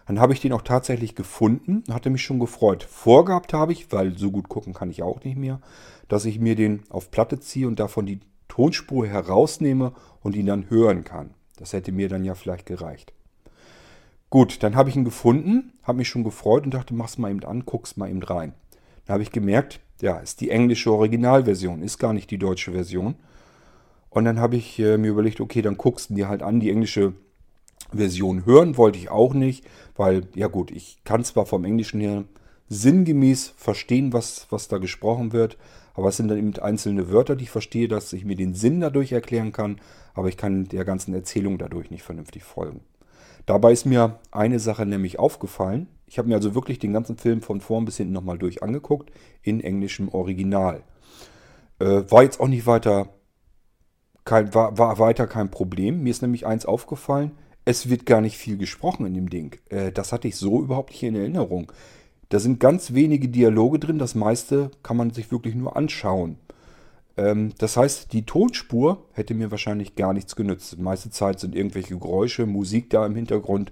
Dann 0.07 0.19
habe 0.19 0.33
ich 0.33 0.39
den 0.39 0.53
auch 0.53 0.61
tatsächlich 0.61 1.15
gefunden, 1.15 1.83
hatte 1.91 2.09
mich 2.09 2.23
schon 2.23 2.39
gefreut. 2.39 2.83
Vorgehabt 2.83 3.53
habe 3.53 3.73
ich, 3.73 3.91
weil 3.91 4.17
so 4.17 4.31
gut 4.31 4.47
gucken 4.47 4.73
kann 4.73 4.89
ich 4.89 5.03
auch 5.03 5.23
nicht 5.23 5.37
mehr, 5.37 5.59
dass 6.07 6.25
ich 6.25 6.39
mir 6.39 6.55
den 6.55 6.83
auf 6.89 7.11
Platte 7.11 7.39
ziehe 7.39 7.67
und 7.67 7.79
davon 7.79 8.05
die 8.05 8.21
Tonspur 8.47 9.05
herausnehme 9.05 9.93
und 10.21 10.35
ihn 10.35 10.45
dann 10.45 10.69
hören 10.69 11.03
kann. 11.03 11.31
Das 11.57 11.73
hätte 11.73 11.91
mir 11.91 12.07
dann 12.07 12.23
ja 12.23 12.35
vielleicht 12.35 12.65
gereicht. 12.65 13.11
Gut, 14.29 14.63
dann 14.63 14.75
habe 14.75 14.89
ich 14.89 14.95
ihn 14.95 15.05
gefunden, 15.05 15.73
habe 15.83 15.99
mich 15.99 16.09
schon 16.09 16.23
gefreut 16.23 16.65
und 16.65 16.73
dachte, 16.73 16.93
mach's 16.93 17.17
mal 17.17 17.31
eben 17.31 17.43
an, 17.43 17.63
guck's 17.65 17.97
mal 17.97 18.09
eben 18.09 18.23
rein. 18.23 18.53
Dann 19.05 19.15
habe 19.15 19.23
ich 19.23 19.31
gemerkt, 19.31 19.79
ja, 20.01 20.17
ist 20.17 20.41
die 20.41 20.49
englische 20.49 20.91
Originalversion, 20.91 21.81
ist 21.81 21.97
gar 21.97 22.13
nicht 22.13 22.29
die 22.29 22.37
deutsche 22.37 22.71
Version. 22.71 23.15
Und 24.09 24.25
dann 24.25 24.39
habe 24.39 24.55
ich 24.55 24.79
äh, 24.79 24.97
mir 24.97 25.09
überlegt, 25.09 25.41
okay, 25.41 25.61
dann 25.61 25.77
guckst 25.77 26.09
du 26.09 26.15
dir 26.15 26.27
halt 26.27 26.41
an, 26.41 26.59
die 26.59 26.71
englische 26.71 27.13
Version 27.91 28.45
hören 28.45 28.77
wollte 28.77 28.99
ich 28.99 29.09
auch 29.09 29.33
nicht, 29.33 29.65
weil, 29.95 30.27
ja 30.35 30.47
gut, 30.47 30.71
ich 30.71 30.99
kann 31.03 31.23
zwar 31.23 31.45
vom 31.45 31.65
Englischen 31.65 32.01
her 32.01 32.25
sinngemäß 32.69 33.53
verstehen, 33.55 34.11
was, 34.13 34.47
was 34.49 34.67
da 34.67 34.77
gesprochen 34.77 35.31
wird, 35.31 35.57
aber 35.93 36.09
es 36.09 36.17
sind 36.17 36.27
dann 36.27 36.37
eben 36.37 36.53
einzelne 36.59 37.09
Wörter, 37.11 37.35
die 37.35 37.45
ich 37.45 37.49
verstehe, 37.49 37.87
dass 37.87 38.11
ich 38.13 38.25
mir 38.25 38.35
den 38.35 38.53
Sinn 38.53 38.81
dadurch 38.81 39.13
erklären 39.13 39.51
kann, 39.51 39.79
aber 40.13 40.27
ich 40.27 40.37
kann 40.37 40.65
der 40.65 40.83
ganzen 40.83 41.13
Erzählung 41.13 41.57
dadurch 41.57 41.89
nicht 41.89 42.03
vernünftig 42.03 42.43
folgen. 42.43 42.81
Dabei 43.45 43.71
ist 43.71 43.85
mir 43.85 44.19
eine 44.31 44.59
Sache 44.59 44.85
nämlich 44.85 45.19
aufgefallen. 45.19 45.87
Ich 46.05 46.17
habe 46.17 46.27
mir 46.27 46.35
also 46.35 46.53
wirklich 46.53 46.79
den 46.79 46.91
ganzen 46.91 47.15
Film 47.15 47.41
von 47.41 47.61
vorn 47.61 47.85
bis 47.85 47.97
hinten 47.97 48.13
nochmal 48.13 48.37
durch 48.37 48.61
angeguckt, 48.61 49.11
in 49.41 49.61
englischem 49.61 50.09
Original. 50.09 50.83
Äh, 51.79 52.03
war 52.09 52.23
jetzt 52.23 52.41
auch 52.41 52.47
nicht 52.47 52.65
weiter 52.65 53.09
kein, 54.27 54.53
war, 54.53 54.77
war, 54.77 54.99
weiter 54.99 55.25
kein 55.25 55.49
Problem. 55.49 56.03
Mir 56.03 56.11
ist 56.11 56.21
nämlich 56.21 56.45
eins 56.45 56.65
aufgefallen, 56.65 57.31
es 57.65 57.89
wird 57.89 58.05
gar 58.05 58.21
nicht 58.21 58.37
viel 58.37 58.57
gesprochen 58.57 59.05
in 59.05 59.13
dem 59.15 59.29
Ding. 59.29 59.55
Äh, 59.69 59.91
das 59.91 60.11
hatte 60.11 60.27
ich 60.27 60.35
so 60.35 60.61
überhaupt 60.61 60.91
nicht 60.91 61.03
in 61.03 61.15
Erinnerung. 61.15 61.71
Da 62.29 62.39
sind 62.39 62.59
ganz 62.59 62.93
wenige 62.93 63.29
Dialoge 63.29 63.79
drin, 63.79 63.99
das 63.99 64.13
meiste 64.13 64.69
kann 64.83 64.97
man 64.97 65.11
sich 65.11 65.31
wirklich 65.31 65.55
nur 65.55 65.75
anschauen. 65.77 66.37
Ähm, 67.15 67.53
das 67.57 67.77
heißt, 67.77 68.11
die 68.13 68.25
Tonspur 68.25 69.05
hätte 69.13 69.33
mir 69.33 69.49
wahrscheinlich 69.49 69.95
gar 69.95 70.13
nichts 70.13 70.35
genützt. 70.35 70.73
Die 70.77 70.81
meiste 70.81 71.09
Zeit 71.09 71.39
sind 71.39 71.55
irgendwelche 71.55 71.97
Geräusche, 71.97 72.45
Musik 72.45 72.89
da 72.89 73.05
im 73.05 73.15
Hintergrund. 73.15 73.71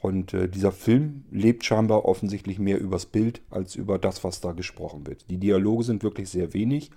Und 0.00 0.32
äh, 0.32 0.48
dieser 0.48 0.70
Film 0.70 1.24
lebt 1.32 1.64
scheinbar 1.64 2.04
offensichtlich 2.04 2.60
mehr 2.60 2.80
übers 2.80 3.04
Bild 3.04 3.40
als 3.50 3.74
über 3.74 3.98
das, 3.98 4.22
was 4.22 4.40
da 4.40 4.52
gesprochen 4.52 5.08
wird. 5.08 5.28
Die 5.28 5.38
Dialoge 5.38 5.82
sind 5.82 6.04
wirklich 6.04 6.28
sehr 6.28 6.54
wenig. 6.54 6.92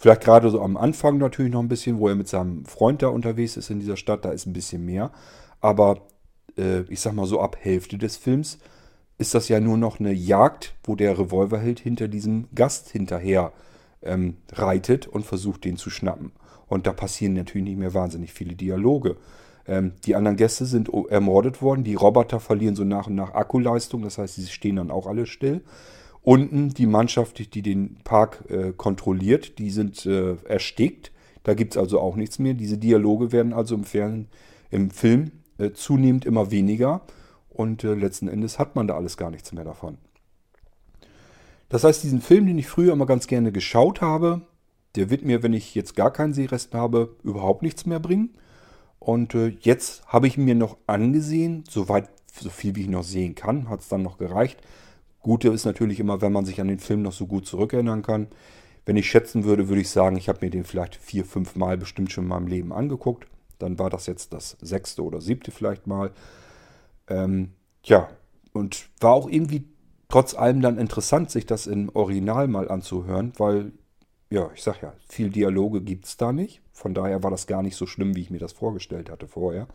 Vielleicht 0.00 0.22
gerade 0.22 0.50
so 0.50 0.62
am 0.62 0.76
Anfang 0.76 1.18
natürlich 1.18 1.52
noch 1.52 1.60
ein 1.60 1.68
bisschen, 1.68 1.98
wo 1.98 2.08
er 2.08 2.14
mit 2.14 2.26
seinem 2.26 2.64
Freund 2.64 3.02
da 3.02 3.08
unterwegs 3.08 3.56
ist 3.56 3.70
in 3.70 3.80
dieser 3.80 3.96
Stadt, 3.96 4.24
da 4.24 4.30
ist 4.30 4.46
ein 4.46 4.54
bisschen 4.54 4.84
mehr. 4.84 5.12
Aber 5.60 6.00
äh, 6.56 6.80
ich 6.88 7.00
sag 7.00 7.12
mal 7.12 7.26
so 7.26 7.40
ab 7.40 7.56
Hälfte 7.60 7.98
des 7.98 8.16
Films 8.16 8.58
ist 9.18 9.34
das 9.34 9.48
ja 9.48 9.60
nur 9.60 9.76
noch 9.76 10.00
eine 10.00 10.12
Jagd, 10.12 10.74
wo 10.84 10.96
der 10.96 11.18
Revolverheld 11.18 11.78
hinter 11.78 12.08
diesem 12.08 12.48
Gast 12.54 12.88
hinterher 12.88 13.52
äh, 13.54 13.70
ähm, 14.02 14.36
reitet 14.52 15.06
und 15.06 15.24
versucht, 15.24 15.64
den 15.64 15.76
zu 15.76 15.90
schnappen. 15.90 16.32
Und 16.66 16.86
da 16.86 16.92
passieren 16.92 17.34
natürlich 17.34 17.68
nicht 17.68 17.78
mehr 17.78 17.94
wahnsinnig 17.94 18.32
viele 18.32 18.54
Dialoge. 18.54 19.16
Ähm, 19.66 19.92
die 20.04 20.14
anderen 20.14 20.36
Gäste 20.36 20.64
sind 20.64 20.90
ermordet 21.08 21.62
worden. 21.62 21.84
Die 21.84 21.94
Roboter 21.94 22.40
verlieren 22.40 22.76
so 22.76 22.84
nach 22.84 23.08
und 23.08 23.14
nach 23.14 23.34
Akkuleistung. 23.34 24.02
Das 24.02 24.18
heißt, 24.18 24.36
sie 24.36 24.46
stehen 24.46 24.76
dann 24.76 24.90
auch 24.90 25.06
alle 25.06 25.26
still. 25.26 25.62
Unten 26.22 26.70
die 26.70 26.86
Mannschaft, 26.86 27.54
die 27.54 27.62
den 27.62 27.96
Park 28.04 28.44
äh, 28.48 28.72
kontrolliert, 28.76 29.58
die 29.58 29.70
sind 29.70 30.04
äh, 30.04 30.36
erstickt. 30.44 31.12
Da 31.42 31.54
gibt 31.54 31.72
es 31.72 31.78
also 31.78 31.98
auch 31.98 32.16
nichts 32.16 32.38
mehr. 32.38 32.54
Diese 32.54 32.76
Dialoge 32.76 33.32
werden 33.32 33.52
also 33.52 33.74
im, 33.74 33.84
Fern 33.84 34.28
im 34.70 34.90
Film 34.90 35.32
äh, 35.58 35.70
zunehmend 35.72 36.26
immer 36.26 36.50
weniger. 36.50 37.00
Und 37.48 37.84
äh, 37.84 37.94
letzten 37.94 38.28
Endes 38.28 38.58
hat 38.58 38.76
man 38.76 38.86
da 38.86 38.96
alles 38.96 39.16
gar 39.16 39.30
nichts 39.30 39.52
mehr 39.52 39.64
davon. 39.64 39.96
Das 41.70 41.84
heißt, 41.84 42.02
diesen 42.02 42.20
Film, 42.20 42.46
den 42.46 42.58
ich 42.58 42.66
früher 42.66 42.92
immer 42.92 43.06
ganz 43.06 43.26
gerne 43.26 43.52
geschaut 43.52 44.00
habe, 44.00 44.42
der 44.96 45.08
wird 45.08 45.24
mir, 45.24 45.42
wenn 45.42 45.52
ich 45.52 45.74
jetzt 45.74 45.94
gar 45.96 46.12
keinen 46.12 46.34
Sehrest 46.34 46.74
habe, 46.74 47.16
überhaupt 47.22 47.62
nichts 47.62 47.86
mehr 47.86 48.00
bringen. 48.00 48.34
Und 48.98 49.34
äh, 49.34 49.56
jetzt 49.60 50.06
habe 50.06 50.26
ich 50.26 50.36
mir 50.36 50.54
noch 50.54 50.76
angesehen, 50.86 51.64
soweit, 51.68 52.10
so 52.38 52.50
viel 52.50 52.76
wie 52.76 52.82
ich 52.82 52.88
noch 52.88 53.04
sehen 53.04 53.34
kann, 53.34 53.68
hat 53.68 53.80
es 53.80 53.88
dann 53.88 54.02
noch 54.02 54.18
gereicht. 54.18 54.58
Gute 55.22 55.48
ist 55.48 55.64
natürlich 55.64 56.00
immer, 56.00 56.20
wenn 56.20 56.32
man 56.32 56.44
sich 56.44 56.60
an 56.60 56.68
den 56.68 56.78
Film 56.78 57.02
noch 57.02 57.12
so 57.12 57.26
gut 57.26 57.46
zurückerinnern 57.46 58.02
kann. 58.02 58.28
Wenn 58.86 58.96
ich 58.96 59.10
schätzen 59.10 59.44
würde, 59.44 59.68
würde 59.68 59.82
ich 59.82 59.90
sagen, 59.90 60.16
ich 60.16 60.28
habe 60.28 60.44
mir 60.44 60.50
den 60.50 60.64
vielleicht 60.64 60.96
vier, 60.96 61.24
fünf 61.24 61.56
Mal 61.56 61.76
bestimmt 61.76 62.10
schon 62.10 62.24
in 62.24 62.28
meinem 62.28 62.46
Leben 62.46 62.72
angeguckt. 62.72 63.26
Dann 63.58 63.78
war 63.78 63.90
das 63.90 64.06
jetzt 64.06 64.32
das 64.32 64.56
sechste 64.60 65.04
oder 65.04 65.20
siebte 65.20 65.50
vielleicht 65.50 65.86
mal. 65.86 66.10
Ähm, 67.08 67.50
ja, 67.84 68.08
und 68.52 68.88
war 69.00 69.12
auch 69.12 69.28
irgendwie 69.28 69.64
trotz 70.08 70.34
allem 70.34 70.62
dann 70.62 70.78
interessant, 70.78 71.30
sich 71.30 71.46
das 71.46 71.66
im 71.66 71.90
Original 71.94 72.48
mal 72.48 72.70
anzuhören, 72.70 73.32
weil, 73.36 73.72
ja, 74.30 74.50
ich 74.54 74.62
sag 74.62 74.82
ja, 74.82 74.94
viel 75.06 75.30
Dialoge 75.30 75.82
gibt 75.82 76.06
es 76.06 76.16
da 76.16 76.32
nicht. 76.32 76.62
Von 76.72 76.94
daher 76.94 77.22
war 77.22 77.30
das 77.30 77.46
gar 77.46 77.62
nicht 77.62 77.76
so 77.76 77.86
schlimm, 77.86 78.16
wie 78.16 78.22
ich 78.22 78.30
mir 78.30 78.38
das 78.38 78.52
vorgestellt 78.52 79.10
hatte 79.10 79.28
vorher. 79.28 79.68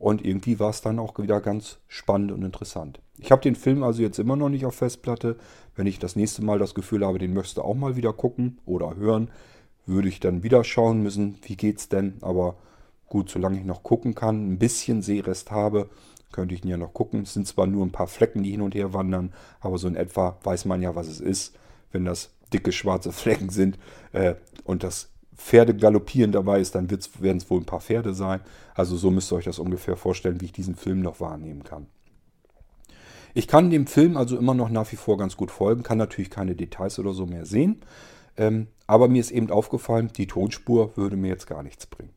Und 0.00 0.24
irgendwie 0.24 0.58
war 0.58 0.70
es 0.70 0.80
dann 0.80 0.98
auch 0.98 1.18
wieder 1.18 1.42
ganz 1.42 1.78
spannend 1.86 2.32
und 2.32 2.42
interessant. 2.42 3.02
Ich 3.18 3.30
habe 3.30 3.42
den 3.42 3.54
Film 3.54 3.82
also 3.82 4.00
jetzt 4.00 4.18
immer 4.18 4.34
noch 4.34 4.48
nicht 4.48 4.64
auf 4.64 4.76
Festplatte. 4.76 5.36
Wenn 5.76 5.86
ich 5.86 5.98
das 5.98 6.16
nächste 6.16 6.42
Mal 6.42 6.58
das 6.58 6.74
Gefühl 6.74 7.04
habe, 7.04 7.18
den 7.18 7.34
möchte 7.34 7.62
auch 7.62 7.74
mal 7.74 7.96
wieder 7.96 8.14
gucken 8.14 8.58
oder 8.64 8.96
hören, 8.96 9.30
würde 9.84 10.08
ich 10.08 10.18
dann 10.18 10.42
wieder 10.42 10.64
schauen 10.64 11.02
müssen, 11.02 11.36
wie 11.42 11.54
geht's 11.54 11.90
denn. 11.90 12.14
Aber 12.22 12.56
gut, 13.08 13.28
solange 13.28 13.58
ich 13.58 13.66
noch 13.66 13.82
gucken 13.82 14.14
kann, 14.14 14.50
ein 14.50 14.58
bisschen 14.58 15.02
Sehrest 15.02 15.50
habe, 15.50 15.90
könnte 16.32 16.54
ich 16.54 16.64
ihn 16.64 16.70
ja 16.70 16.78
noch 16.78 16.94
gucken. 16.94 17.24
Es 17.24 17.34
sind 17.34 17.46
zwar 17.46 17.66
nur 17.66 17.84
ein 17.84 17.92
paar 17.92 18.06
Flecken, 18.06 18.42
die 18.42 18.52
hin 18.52 18.62
und 18.62 18.74
her 18.74 18.94
wandern, 18.94 19.34
aber 19.60 19.76
so 19.76 19.86
in 19.86 19.96
etwa 19.96 20.38
weiß 20.44 20.64
man 20.64 20.80
ja, 20.80 20.94
was 20.94 21.08
es 21.08 21.20
ist, 21.20 21.54
wenn 21.92 22.06
das 22.06 22.30
dicke 22.54 22.72
schwarze 22.72 23.12
Flecken 23.12 23.50
sind 23.50 23.78
äh, 24.12 24.36
und 24.64 24.82
das 24.82 25.10
Pferde 25.40 25.74
galoppieren 25.74 26.32
dabei 26.32 26.60
ist, 26.60 26.74
dann 26.74 26.90
werden 26.90 27.38
es 27.38 27.50
wohl 27.50 27.60
ein 27.60 27.66
paar 27.66 27.80
Pferde 27.80 28.12
sein. 28.14 28.40
Also 28.74 28.96
so 28.96 29.10
müsst 29.10 29.32
ihr 29.32 29.36
euch 29.36 29.46
das 29.46 29.58
ungefähr 29.58 29.96
vorstellen, 29.96 30.40
wie 30.40 30.44
ich 30.46 30.52
diesen 30.52 30.76
Film 30.76 31.00
noch 31.00 31.18
wahrnehmen 31.18 31.64
kann. 31.64 31.86
Ich 33.32 33.48
kann 33.48 33.70
dem 33.70 33.86
Film 33.86 34.16
also 34.16 34.36
immer 34.36 34.54
noch 34.54 34.68
nach 34.68 34.90
wie 34.92 34.96
vor 34.96 35.16
ganz 35.16 35.36
gut 35.36 35.50
folgen, 35.50 35.82
kann 35.82 35.98
natürlich 35.98 36.30
keine 36.30 36.54
Details 36.54 36.98
oder 36.98 37.14
so 37.14 37.26
mehr 37.26 37.46
sehen. 37.46 37.80
Ähm, 38.36 38.66
aber 38.86 39.08
mir 39.08 39.20
ist 39.20 39.30
eben 39.30 39.50
aufgefallen, 39.50 40.10
die 40.14 40.26
Tonspur 40.26 40.96
würde 40.96 41.16
mir 41.16 41.28
jetzt 41.28 41.46
gar 41.46 41.62
nichts 41.62 41.86
bringen. 41.86 42.12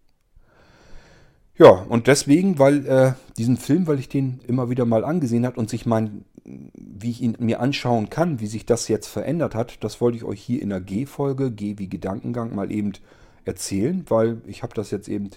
Ja, 1.58 1.70
und 1.70 2.08
deswegen, 2.08 2.60
weil 2.60 2.86
äh, 2.88 3.14
diesen 3.38 3.58
Film, 3.58 3.88
weil 3.88 4.00
ich 4.00 4.10
den 4.10 4.42
immer 4.48 4.70
wieder 4.70 4.86
mal 4.86 5.06
angesehen 5.06 5.46
habe 5.46 5.60
und 5.60 5.70
sich 5.70 5.86
mein, 5.86 6.26
wie 6.46 7.10
ich 7.10 7.22
ihn 7.22 7.38
mir 7.40 7.60
anschauen 7.60 8.10
kann, 8.10 8.40
wie 8.40 8.48
sich 8.48 8.66
das 8.66 8.88
jetzt 8.88 9.08
verändert 9.08 9.56
hat, 9.56 9.84
das 9.84 10.02
wollte 10.02 10.18
ich 10.18 10.24
euch 10.24 10.42
hier 10.42 10.62
in 10.62 10.70
der 10.70 10.82
G-Folge, 10.82 11.52
G 11.52 11.78
wie 11.78 11.90
Gedankengang, 11.90 12.54
mal 12.54 12.72
eben 12.72 12.94
erzählen, 13.46 14.04
weil 14.10 14.42
ich 14.46 14.64
habe 14.64 14.74
das 14.74 14.92
jetzt 14.92 15.08
eben 15.08 15.30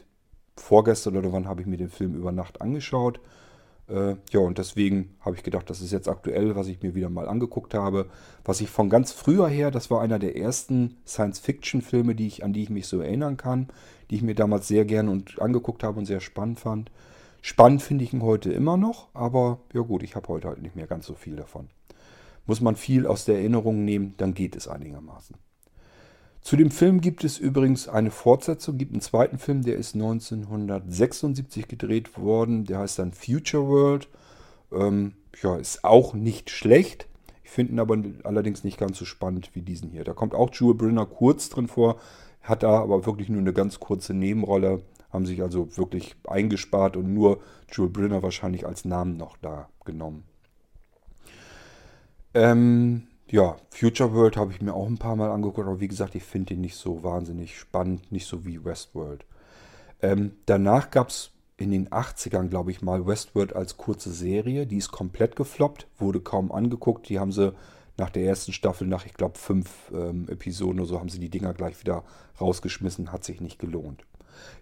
vorgestern 0.56 1.16
oder 1.16 1.32
wann 1.32 1.48
habe 1.48 1.60
ich 1.60 1.66
mir 1.66 1.76
den 1.76 1.90
Film 1.90 2.14
über 2.14 2.32
Nacht 2.32 2.60
angeschaut 2.60 3.20
äh, 3.88 4.16
ja, 4.30 4.40
und 4.40 4.58
deswegen 4.58 5.14
habe 5.20 5.36
ich 5.36 5.42
gedacht, 5.42 5.70
das 5.70 5.80
ist 5.80 5.92
jetzt 5.92 6.08
aktuell, 6.08 6.56
was 6.56 6.66
ich 6.66 6.82
mir 6.82 6.94
wieder 6.94 7.08
mal 7.08 7.28
angeguckt 7.28 7.74
habe. 7.74 8.06
Was 8.44 8.60
ich 8.60 8.68
von 8.68 8.90
ganz 8.90 9.12
früher 9.12 9.48
her, 9.48 9.70
das 9.70 9.90
war 9.90 10.00
einer 10.00 10.18
der 10.18 10.36
ersten 10.36 10.96
Science-Fiction-Filme, 11.06 12.16
an 12.42 12.52
die 12.52 12.62
ich 12.62 12.70
mich 12.70 12.86
so 12.88 13.00
erinnern 13.00 13.36
kann, 13.36 13.68
die 14.10 14.16
ich 14.16 14.22
mir 14.22 14.34
damals 14.34 14.68
sehr 14.68 14.84
gerne 14.84 15.10
und 15.10 15.40
angeguckt 15.40 15.84
habe 15.84 15.98
und 15.98 16.06
sehr 16.06 16.20
spannend 16.20 16.58
fand. 16.58 16.90
Spannend 17.48 17.80
finde 17.80 18.02
ich 18.02 18.12
ihn 18.12 18.24
heute 18.24 18.50
immer 18.50 18.76
noch, 18.76 19.06
aber 19.14 19.60
ja 19.72 19.80
gut, 19.82 20.02
ich 20.02 20.16
habe 20.16 20.26
heute 20.26 20.48
halt 20.48 20.62
nicht 20.62 20.74
mehr 20.74 20.88
ganz 20.88 21.06
so 21.06 21.14
viel 21.14 21.36
davon. 21.36 21.68
Muss 22.44 22.60
man 22.60 22.74
viel 22.74 23.06
aus 23.06 23.24
der 23.24 23.36
Erinnerung 23.36 23.84
nehmen, 23.84 24.14
dann 24.16 24.34
geht 24.34 24.56
es 24.56 24.66
einigermaßen. 24.66 25.36
Zu 26.40 26.56
dem 26.56 26.72
Film 26.72 27.00
gibt 27.00 27.22
es 27.22 27.38
übrigens 27.38 27.86
eine 27.86 28.10
Fortsetzung, 28.10 28.78
gibt 28.78 28.94
einen 28.94 29.00
zweiten 29.00 29.38
Film, 29.38 29.62
der 29.62 29.76
ist 29.76 29.94
1976 29.94 31.68
gedreht 31.68 32.18
worden, 32.18 32.64
der 32.64 32.80
heißt 32.80 32.98
dann 32.98 33.12
Future 33.12 33.68
World. 33.68 34.08
Ähm, 34.72 35.12
ja, 35.40 35.54
ist 35.54 35.84
auch 35.84 36.14
nicht 36.14 36.50
schlecht. 36.50 37.06
Ich 37.44 37.50
finde 37.50 37.74
ihn 37.74 37.78
aber 37.78 37.96
allerdings 38.24 38.64
nicht 38.64 38.76
ganz 38.76 38.98
so 38.98 39.04
spannend 39.04 39.50
wie 39.54 39.62
diesen 39.62 39.90
hier. 39.90 40.02
Da 40.02 40.14
kommt 40.14 40.34
auch 40.34 40.52
Jewel 40.52 40.74
Brenner 40.74 41.06
kurz 41.06 41.48
drin 41.48 41.68
vor, 41.68 42.00
hat 42.42 42.64
da 42.64 42.80
aber 42.80 43.06
wirklich 43.06 43.28
nur 43.28 43.40
eine 43.40 43.52
ganz 43.52 43.78
kurze 43.78 44.14
Nebenrolle, 44.14 44.82
haben 45.10 45.26
sich 45.26 45.42
also 45.42 45.76
wirklich 45.76 46.16
eingespart 46.26 46.96
und 46.96 47.12
nur 47.12 47.40
Jewel 47.72 47.90
Brenner 47.90 48.22
wahrscheinlich 48.22 48.66
als 48.66 48.84
Namen 48.84 49.16
noch 49.16 49.36
da 49.38 49.68
genommen. 49.84 50.24
Ähm, 52.34 53.08
ja, 53.28 53.56
Future 53.70 54.12
World 54.12 54.36
habe 54.36 54.52
ich 54.52 54.60
mir 54.60 54.74
auch 54.74 54.86
ein 54.86 54.98
paar 54.98 55.16
Mal 55.16 55.30
angeguckt, 55.30 55.66
aber 55.66 55.80
wie 55.80 55.88
gesagt, 55.88 56.14
ich 56.14 56.22
finde 56.22 56.54
ihn 56.54 56.60
nicht 56.60 56.76
so 56.76 57.02
wahnsinnig 57.02 57.58
spannend, 57.58 58.12
nicht 58.12 58.26
so 58.26 58.44
wie 58.44 58.64
Westworld. 58.64 59.24
Ähm, 60.02 60.32
danach 60.46 60.90
gab 60.90 61.08
es 61.08 61.30
in 61.56 61.70
den 61.70 61.88
80ern, 61.88 62.48
glaube 62.48 62.70
ich 62.70 62.82
mal, 62.82 63.06
Westworld 63.06 63.56
als 63.56 63.76
kurze 63.76 64.12
Serie. 64.12 64.66
Die 64.66 64.76
ist 64.76 64.92
komplett 64.92 65.36
gefloppt, 65.36 65.86
wurde 65.98 66.20
kaum 66.20 66.52
angeguckt. 66.52 67.08
Die 67.08 67.18
haben 67.18 67.32
sie 67.32 67.54
nach 67.96 68.10
der 68.10 68.24
ersten 68.24 68.52
Staffel, 68.52 68.86
nach 68.86 69.06
ich 69.06 69.14
glaube 69.14 69.38
fünf 69.38 69.90
ähm, 69.92 70.28
Episoden 70.28 70.80
oder 70.80 70.88
so, 70.88 71.00
haben 71.00 71.08
sie 71.08 71.18
die 71.18 71.30
Dinger 71.30 71.54
gleich 71.54 71.80
wieder 71.80 72.04
rausgeschmissen. 72.40 73.10
Hat 73.10 73.24
sich 73.24 73.40
nicht 73.40 73.58
gelohnt. 73.58 74.04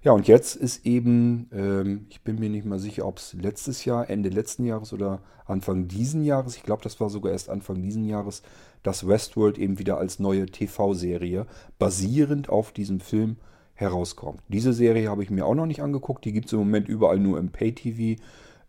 Ja, 0.03 0.13
und 0.13 0.29
jetzt 0.29 0.57
ist 0.57 0.85
eben, 0.87 1.49
ähm, 1.53 2.07
ich 2.11 2.23
bin 2.23 2.39
mir 2.39 2.51
nicht 2.51 2.65
mal 2.65 2.79
sicher, 2.79 3.07
ob 3.07 3.19
es 3.19 3.33
letztes 3.35 3.85
Jahr, 3.85 4.09
Ende 4.09 4.29
letzten 4.29 4.65
Jahres 4.65 4.93
oder 4.93 5.21
Anfang 5.47 5.89
diesen 5.89 6.25
Jahres, 6.25 6.57
ich 6.57 6.63
glaube, 6.63 6.83
das 6.83 7.01
war 7.01 7.11
sogar 7.11 7.33
erst 7.33 7.51
Anfang 7.51 7.83
diesen 7.83 8.05
Jahres, 8.05 8.43
dass 8.83 9.07
Westworld 9.07 9.59
eben 9.59 9.79
wieder 9.79 9.99
als 9.99 10.19
neue 10.19 10.47
TV-Serie 10.47 11.47
basierend 11.79 12.49
auf 12.49 12.73
diesem 12.73 13.01
Film 13.01 13.37
herauskommt. 13.75 14.41
Diese 14.49 14.73
Serie 14.73 15.11
habe 15.11 15.23
ich 15.23 15.31
mir 15.31 15.45
auch 15.45 15.55
noch 15.55 15.67
nicht 15.67 15.83
angeguckt, 15.83 16.25
die 16.25 16.33
gibt 16.33 16.47
es 16.47 16.53
im 16.53 16.61
Moment 16.61 16.89
überall 16.89 17.19
nur 17.19 17.39
im 17.39 17.51
Pay-TV. 17.51 18.21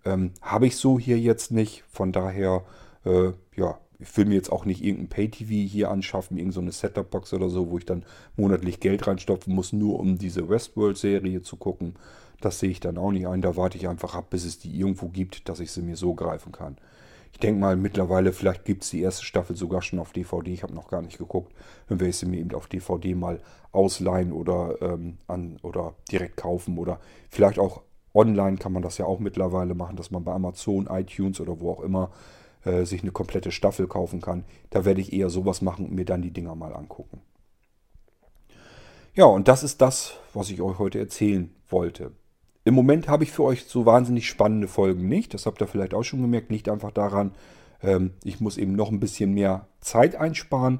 Ähm, 0.04 0.32
habe 0.41 0.68
ich 0.68 0.78
so 0.78 1.00
hier 1.00 1.20
jetzt 1.20 1.52
nicht, 1.52 1.84
von 1.89 2.12
daher, 2.12 2.63
äh, 3.06 3.32
ja, 3.56 3.78
ich 4.00 4.18
will 4.18 4.26
mir 4.26 4.36
jetzt 4.36 4.52
auch 4.52 4.66
nicht 4.66 4.84
irgendein 4.84 5.10
Pay-TV 5.10 5.70
hier 5.70 5.92
anschaffen, 5.92 6.38
irgendeine 6.38 6.72
so 6.72 6.80
Setup-Box 6.80 7.34
oder 7.34 7.50
so, 7.50 7.70
wo 7.70 7.78
ich 7.78 7.86
dann 7.86 8.06
monatlich 8.36 8.80
Geld 8.80 9.08
reinstopfen 9.08 9.54
muss, 9.54 9.74
nur 9.74 10.00
um 10.00 10.18
diese 10.18 10.50
Westworld-Serie 10.50 11.42
zu 11.42 11.58
gucken. 11.58 11.96
Das 12.42 12.60
sehe 12.60 12.70
ich 12.70 12.80
dann 12.80 12.98
auch 12.98 13.12
nicht 13.12 13.28
ein. 13.28 13.42
Da 13.42 13.56
warte 13.56 13.78
ich 13.78 13.88
einfach 13.88 14.16
ab, 14.16 14.30
bis 14.30 14.46
es 14.46 14.60
die 14.60 14.78
irgendwo 14.78 15.08
gibt, 15.08 15.48
dass 15.48 15.60
ich 15.60 15.72
sie 15.72 15.82
mir 15.82 15.96
so 15.96 16.14
greifen 16.14 16.52
kann. 16.52 16.78
Ich 17.32 17.40
denke 17.40 17.60
mal, 17.60 17.76
mittlerweile, 17.76 18.32
vielleicht 18.32 18.64
gibt 18.64 18.84
es 18.84 18.92
die 18.92 19.02
erste 19.02 19.26
Staffel 19.26 19.58
sogar 19.58 19.82
schon 19.82 20.00
auf 20.00 20.14
DVD. 20.14 20.54
Ich 20.54 20.64
habe 20.64 20.74
noch 20.74 20.88
gar 20.88 21.02
nicht 21.02 21.18
geguckt. 21.18 21.54
Dann 21.90 22.00
werde 22.00 22.10
ich 22.10 22.18
sie 22.18 22.26
mir 22.26 22.40
eben 22.40 22.54
auf 22.54 22.68
DVD 22.68 23.14
mal 23.14 23.42
ausleihen 23.74 24.32
oder, 24.32 24.82
ähm, 24.82 25.18
an, 25.28 25.58
oder 25.62 25.96
direkt 26.10 26.38
kaufen. 26.38 26.78
Oder 26.78 27.00
vielleicht 27.30 27.60
auch 27.60 27.82
online 28.14 28.58
kann 28.58 28.72
man 28.72 28.84
das 28.84 28.98
ja 28.98 29.06
auch 29.06 29.20
mittlerweile 29.20 29.76
machen, 29.76 29.98
dass 29.98 30.12
man 30.12 30.24
bei 30.24 30.32
Amazon, 30.32 30.88
iTunes 30.90 31.42
oder 31.42 31.60
wo 31.60 31.72
auch 31.72 31.82
immer 31.82 32.12
äh, 32.65 32.86
sich 32.86 33.01
eine 33.01 33.12
komplette 33.12 33.51
Staffel 33.51 33.88
kaufen 33.88 34.21
kann. 34.21 34.43
Da 34.69 34.86
werde 34.86 35.01
ich 35.01 35.13
eher 35.13 35.30
sowas 35.30 35.62
machen 35.62 35.86
und 35.86 35.93
mir 35.93 36.06
dann 36.06 36.21
die 36.21 36.32
Dinger 36.32 36.56
mal 36.56 36.73
angucken. 36.73 37.21
Ja, 39.13 39.25
und 39.25 39.47
das 39.47 39.63
ist 39.63 39.82
das, 39.82 40.17
was 40.34 40.49
ich 40.49 40.62
euch 40.62 40.78
heute 40.78 40.99
erzählen 40.99 41.54
wollte. 41.69 42.12
Im 42.65 42.73
Moment 42.73 43.08
habe 43.08 43.23
ich 43.23 43.32
für 43.32 43.43
euch 43.43 43.65
so 43.65 43.86
wahnsinnig 43.86 44.28
spannende 44.28 44.67
Folgen 44.67 45.08
nicht. 45.08 45.34
Das 45.34 45.45
habt 45.45 45.62
ihr 45.62 45.67
vielleicht 45.67 45.93
auch 45.93 46.04
schon 46.04 46.21
gemerkt. 46.21 46.51
Liegt 46.51 46.67
einfach 46.67 46.91
daran, 46.91 47.32
ähm, 47.82 48.12
ich 48.23 48.41
muss 48.41 48.58
eben 48.58 48.73
noch 48.73 48.91
ein 48.91 48.99
bisschen 48.99 49.34
mehr 49.34 49.67
Zeit 49.80 50.15
einsparen. 50.15 50.80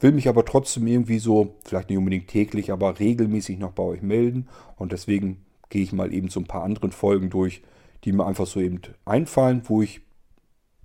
Will 0.00 0.12
mich 0.12 0.28
aber 0.28 0.44
trotzdem 0.44 0.86
irgendwie 0.86 1.18
so, 1.18 1.54
vielleicht 1.64 1.90
nicht 1.90 1.98
unbedingt 1.98 2.28
täglich, 2.28 2.72
aber 2.72 2.98
regelmäßig 2.98 3.58
noch 3.58 3.72
bei 3.72 3.82
euch 3.82 4.02
melden. 4.02 4.48
Und 4.76 4.92
deswegen 4.92 5.44
gehe 5.68 5.82
ich 5.82 5.92
mal 5.92 6.12
eben 6.12 6.28
so 6.28 6.40
ein 6.40 6.46
paar 6.46 6.64
anderen 6.64 6.90
Folgen 6.90 7.30
durch, 7.30 7.62
die 8.04 8.12
mir 8.12 8.26
einfach 8.26 8.46
so 8.46 8.60
eben 8.60 8.80
einfallen, 9.04 9.62
wo 9.66 9.82
ich 9.82 10.00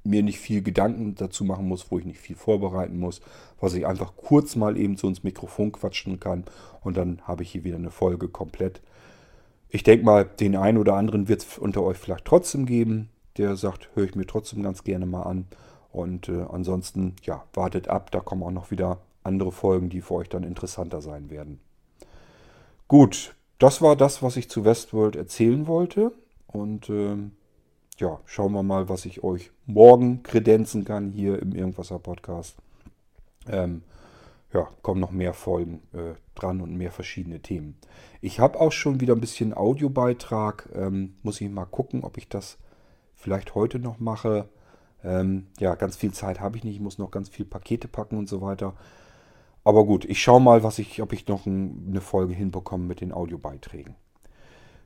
mir 0.03 0.23
nicht 0.23 0.39
viel 0.39 0.61
Gedanken 0.61 1.15
dazu 1.15 1.43
machen 1.43 1.67
muss, 1.67 1.91
wo 1.91 1.99
ich 1.99 2.05
nicht 2.05 2.19
viel 2.19 2.35
vorbereiten 2.35 2.99
muss, 2.99 3.21
was 3.59 3.73
ich 3.73 3.85
einfach 3.85 4.13
kurz 4.15 4.55
mal 4.55 4.77
eben 4.77 4.97
so 4.97 5.07
ins 5.07 5.23
Mikrofon 5.23 5.71
quatschen 5.71 6.19
kann 6.19 6.45
und 6.81 6.97
dann 6.97 7.21
habe 7.23 7.43
ich 7.43 7.51
hier 7.51 7.63
wieder 7.63 7.77
eine 7.77 7.91
Folge 7.91 8.27
komplett. 8.27 8.81
Ich 9.69 9.83
denke 9.83 10.03
mal, 10.03 10.25
den 10.25 10.55
einen 10.55 10.77
oder 10.77 10.95
anderen 10.95 11.27
wird 11.27 11.43
es 11.43 11.57
unter 11.57 11.83
euch 11.83 11.97
vielleicht 11.97 12.25
trotzdem 12.25 12.65
geben, 12.65 13.09
der 13.37 13.55
sagt, 13.55 13.89
höre 13.93 14.05
ich 14.05 14.15
mir 14.15 14.27
trotzdem 14.27 14.63
ganz 14.63 14.83
gerne 14.83 15.05
mal 15.05 15.23
an. 15.23 15.45
Und 15.91 16.29
äh, 16.29 16.45
ansonsten, 16.49 17.15
ja, 17.23 17.43
wartet 17.53 17.87
ab, 17.87 18.11
da 18.11 18.19
kommen 18.19 18.43
auch 18.43 18.51
noch 18.51 18.71
wieder 18.71 18.99
andere 19.23 19.51
Folgen, 19.51 19.89
die 19.89 20.01
für 20.01 20.15
euch 20.15 20.29
dann 20.29 20.43
interessanter 20.43 21.01
sein 21.01 21.29
werden. 21.29 21.59
Gut, 22.87 23.35
das 23.59 23.81
war 23.81 23.95
das, 23.95 24.21
was 24.23 24.37
ich 24.37 24.49
zu 24.49 24.65
Westworld 24.65 25.15
erzählen 25.15 25.67
wollte. 25.67 26.11
Und 26.47 26.89
äh, 26.89 27.15
ja, 27.97 28.19
schauen 28.25 28.54
wir 28.54 28.63
mal, 28.63 28.89
was 28.89 29.06
ich 29.06 29.23
euch 29.23 29.51
morgen 29.65 30.23
kredenzen 30.23 30.86
kann 30.86 31.12
hier 31.12 31.41
im 31.41 31.54
Irgendwasser 31.54 31.99
Podcast. 31.99 32.58
Ähm, 33.47 33.84
ja, 34.54 34.67
kommen 34.82 34.99
noch 34.99 35.12
mehr 35.12 35.34
Folgen 35.34 35.82
äh, 35.93 36.15
dran 36.36 36.62
und 36.62 36.75
mehr 36.75 36.91
verschiedene 36.91 37.39
Themen. 37.39 37.77
Ich 38.19 38.39
habe 38.39 38.60
auch 38.60 38.71
schon 38.71 38.99
wieder 38.99 39.15
ein 39.15 39.21
bisschen 39.21 39.54
Audiobeitrag. 39.54 40.69
Ähm, 40.73 41.15
muss 41.23 41.39
ich 41.39 41.49
mal 41.49 41.65
gucken, 41.65 42.04
ob 42.04 42.17
ich 42.17 42.27
das 42.27 42.58
vielleicht 43.15 43.56
heute 43.56 43.80
noch 43.80 43.99
mache. 43.99 44.49
Ähm, 45.04 45.47
ja, 45.60 45.75
ganz 45.75 45.95
viel 45.95 46.12
Zeit 46.12 46.39
habe 46.39 46.58
ich 46.58 46.63
nicht. 46.63 46.75
Ich 46.75 46.82
muss 46.82 46.97
noch 46.97 47.12
ganz 47.12 47.30
viel 47.30 47.45
Pakete 47.45 47.88
packen 47.88 48.17
und 48.17 48.27
so 48.27 48.41
weiter. 48.41 48.73
Aber 49.63 49.86
gut, 49.86 50.06
ich 50.06 50.21
schaue 50.21 50.41
mal, 50.41 50.63
was 50.63 50.80
ich, 50.80 51.01
ob 51.01 51.13
ich 51.13 51.27
noch 51.27 51.45
ein, 51.45 51.86
eine 51.89 52.01
Folge 52.01 52.34
hinbekomme 52.34 52.84
mit 52.84 52.99
den 52.99 53.13
Audiobeiträgen. 53.13 53.95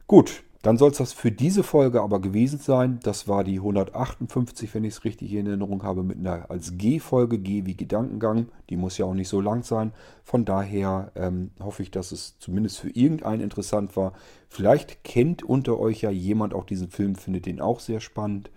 Gut, 0.05 0.43
dann 0.65 0.79
soll 0.79 0.89
es 0.89 0.97
das 0.97 1.13
für 1.13 1.31
diese 1.31 1.61
Folge 1.61 2.01
aber 2.01 2.19
gewesen 2.19 2.57
sein. 2.57 2.99
Das 3.03 3.27
war 3.27 3.43
die 3.43 3.57
158, 3.57 4.73
wenn 4.73 4.83
ich 4.83 4.95
es 4.95 5.03
richtig 5.03 5.31
in 5.31 5.45
Erinnerung 5.45 5.83
habe, 5.83 6.01
mit 6.01 6.17
einer 6.17 6.49
als 6.49 6.79
G-Folge, 6.79 7.37
G 7.37 7.67
wie 7.67 7.77
Gedankengang. 7.77 8.47
Die 8.71 8.75
muss 8.75 8.97
ja 8.97 9.05
auch 9.05 9.13
nicht 9.13 9.27
so 9.29 9.41
lang 9.41 9.61
sein. 9.61 9.93
Von 10.23 10.43
daher 10.43 11.11
ähm, 11.13 11.51
hoffe 11.59 11.83
ich, 11.83 11.91
dass 11.91 12.11
es 12.11 12.39
zumindest 12.39 12.79
für 12.79 12.89
irgendeinen 12.89 13.41
interessant 13.41 13.95
war. 13.95 14.13
Vielleicht 14.49 15.03
kennt 15.03 15.43
unter 15.43 15.77
euch 15.79 16.01
ja 16.01 16.09
jemand 16.09 16.55
auch 16.55 16.63
diesen 16.65 16.89
Film, 16.89 17.13
findet 17.13 17.45
den 17.45 17.61
auch 17.61 17.79
sehr 17.79 17.99
spannend. 17.99 18.49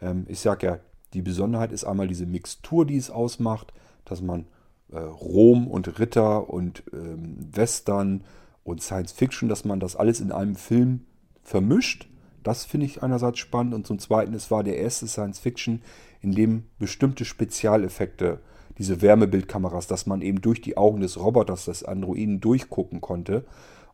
Ähm, 0.00 0.26
ich 0.28 0.40
sage 0.40 0.66
ja, 0.66 0.78
die 1.14 1.22
Besonderheit 1.22 1.70
ist 1.70 1.84
einmal 1.84 2.08
diese 2.08 2.26
Mixtur, 2.26 2.84
die 2.86 2.96
es 2.96 3.08
ausmacht, 3.08 3.72
dass 4.04 4.20
man 4.20 4.46
äh, 4.90 4.98
Rom 4.98 5.68
und 5.68 6.00
Ritter 6.00 6.50
und 6.50 6.82
ähm, 6.92 7.36
Western 7.52 8.24
und 8.64 8.82
Science 8.82 9.12
Fiction, 9.12 9.48
dass 9.48 9.64
man 9.64 9.78
das 9.78 9.94
alles 9.94 10.18
in 10.18 10.32
einem 10.32 10.56
Film 10.56 11.02
vermischt. 11.42 12.08
Das 12.42 12.64
finde 12.64 12.86
ich 12.86 13.02
einerseits 13.02 13.38
spannend 13.38 13.74
und 13.74 13.86
zum 13.86 13.98
Zweiten, 13.98 14.34
es 14.34 14.50
war 14.50 14.64
der 14.64 14.78
erste 14.78 15.06
Science-Fiction, 15.06 15.82
in 16.20 16.32
dem 16.32 16.64
bestimmte 16.78 17.24
Spezialeffekte, 17.24 18.40
diese 18.78 19.02
Wärmebildkameras, 19.02 19.86
dass 19.86 20.06
man 20.06 20.22
eben 20.22 20.40
durch 20.40 20.60
die 20.60 20.76
Augen 20.76 21.00
des 21.00 21.18
Roboters, 21.18 21.66
des 21.66 21.84
Androiden 21.84 22.40
durchgucken 22.40 23.00
konnte 23.00 23.44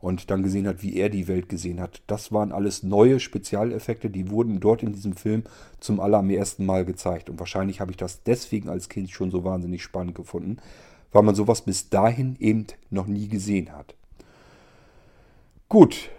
und 0.01 0.31
dann 0.31 0.43
gesehen 0.43 0.69
hat, 0.69 0.83
wie 0.83 0.97
er 0.97 1.09
die 1.09 1.27
Welt 1.27 1.49
gesehen 1.49 1.81
hat. 1.81 2.03
Das 2.07 2.31
waren 2.33 2.53
alles 2.53 2.83
neue 2.83 3.19
Spezialeffekte, 3.19 4.11
die 4.11 4.31
wurden 4.31 4.61
dort 4.61 4.83
in 4.83 4.93
diesem 4.93 5.15
Film 5.15 5.43
zum 5.81 6.01
allerersten 6.01 6.65
Mal 6.65 6.85
gezeigt. 6.85 7.29
Und 7.29 7.41
wahrscheinlich 7.41 7.81
habe 7.81 7.91
ich 7.91 7.97
das 7.97 8.23
deswegen 8.23 8.69
als 8.69 8.89
Kind 8.89 9.11
schon 9.11 9.31
so 9.31 9.45
wahnsinnig 9.45 9.83
spannend 9.83 10.15
gefunden, 10.15 10.59
weil 11.13 11.23
man 11.23 11.35
sowas 11.35 11.63
bis 11.63 11.91
dahin 11.91 12.37
eben 12.39 12.67
noch 12.91 13.07
nie 13.07 13.29
gesehen 13.29 13.73
hat. 13.73 13.95
Gut. 15.69 16.11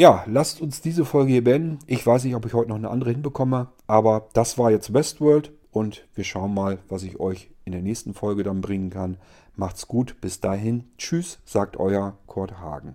Ja, 0.00 0.22
lasst 0.28 0.60
uns 0.60 0.80
diese 0.80 1.04
Folge 1.04 1.32
hier 1.32 1.42
beenden. 1.42 1.80
Ich 1.88 2.06
weiß 2.06 2.22
nicht, 2.22 2.36
ob 2.36 2.46
ich 2.46 2.54
heute 2.54 2.68
noch 2.68 2.76
eine 2.76 2.88
andere 2.88 3.10
hinbekomme, 3.10 3.72
aber 3.88 4.28
das 4.32 4.56
war 4.56 4.70
jetzt 4.70 4.94
Westworld 4.94 5.50
und 5.72 6.06
wir 6.14 6.22
schauen 6.22 6.54
mal, 6.54 6.78
was 6.88 7.02
ich 7.02 7.18
euch 7.18 7.50
in 7.64 7.72
der 7.72 7.82
nächsten 7.82 8.14
Folge 8.14 8.44
dann 8.44 8.60
bringen 8.60 8.90
kann. 8.90 9.16
Macht's 9.56 9.88
gut, 9.88 10.20
bis 10.20 10.38
dahin. 10.38 10.84
Tschüss, 10.98 11.40
sagt 11.44 11.78
euer 11.78 12.16
Kurt 12.28 12.60
Hagen. 12.60 12.94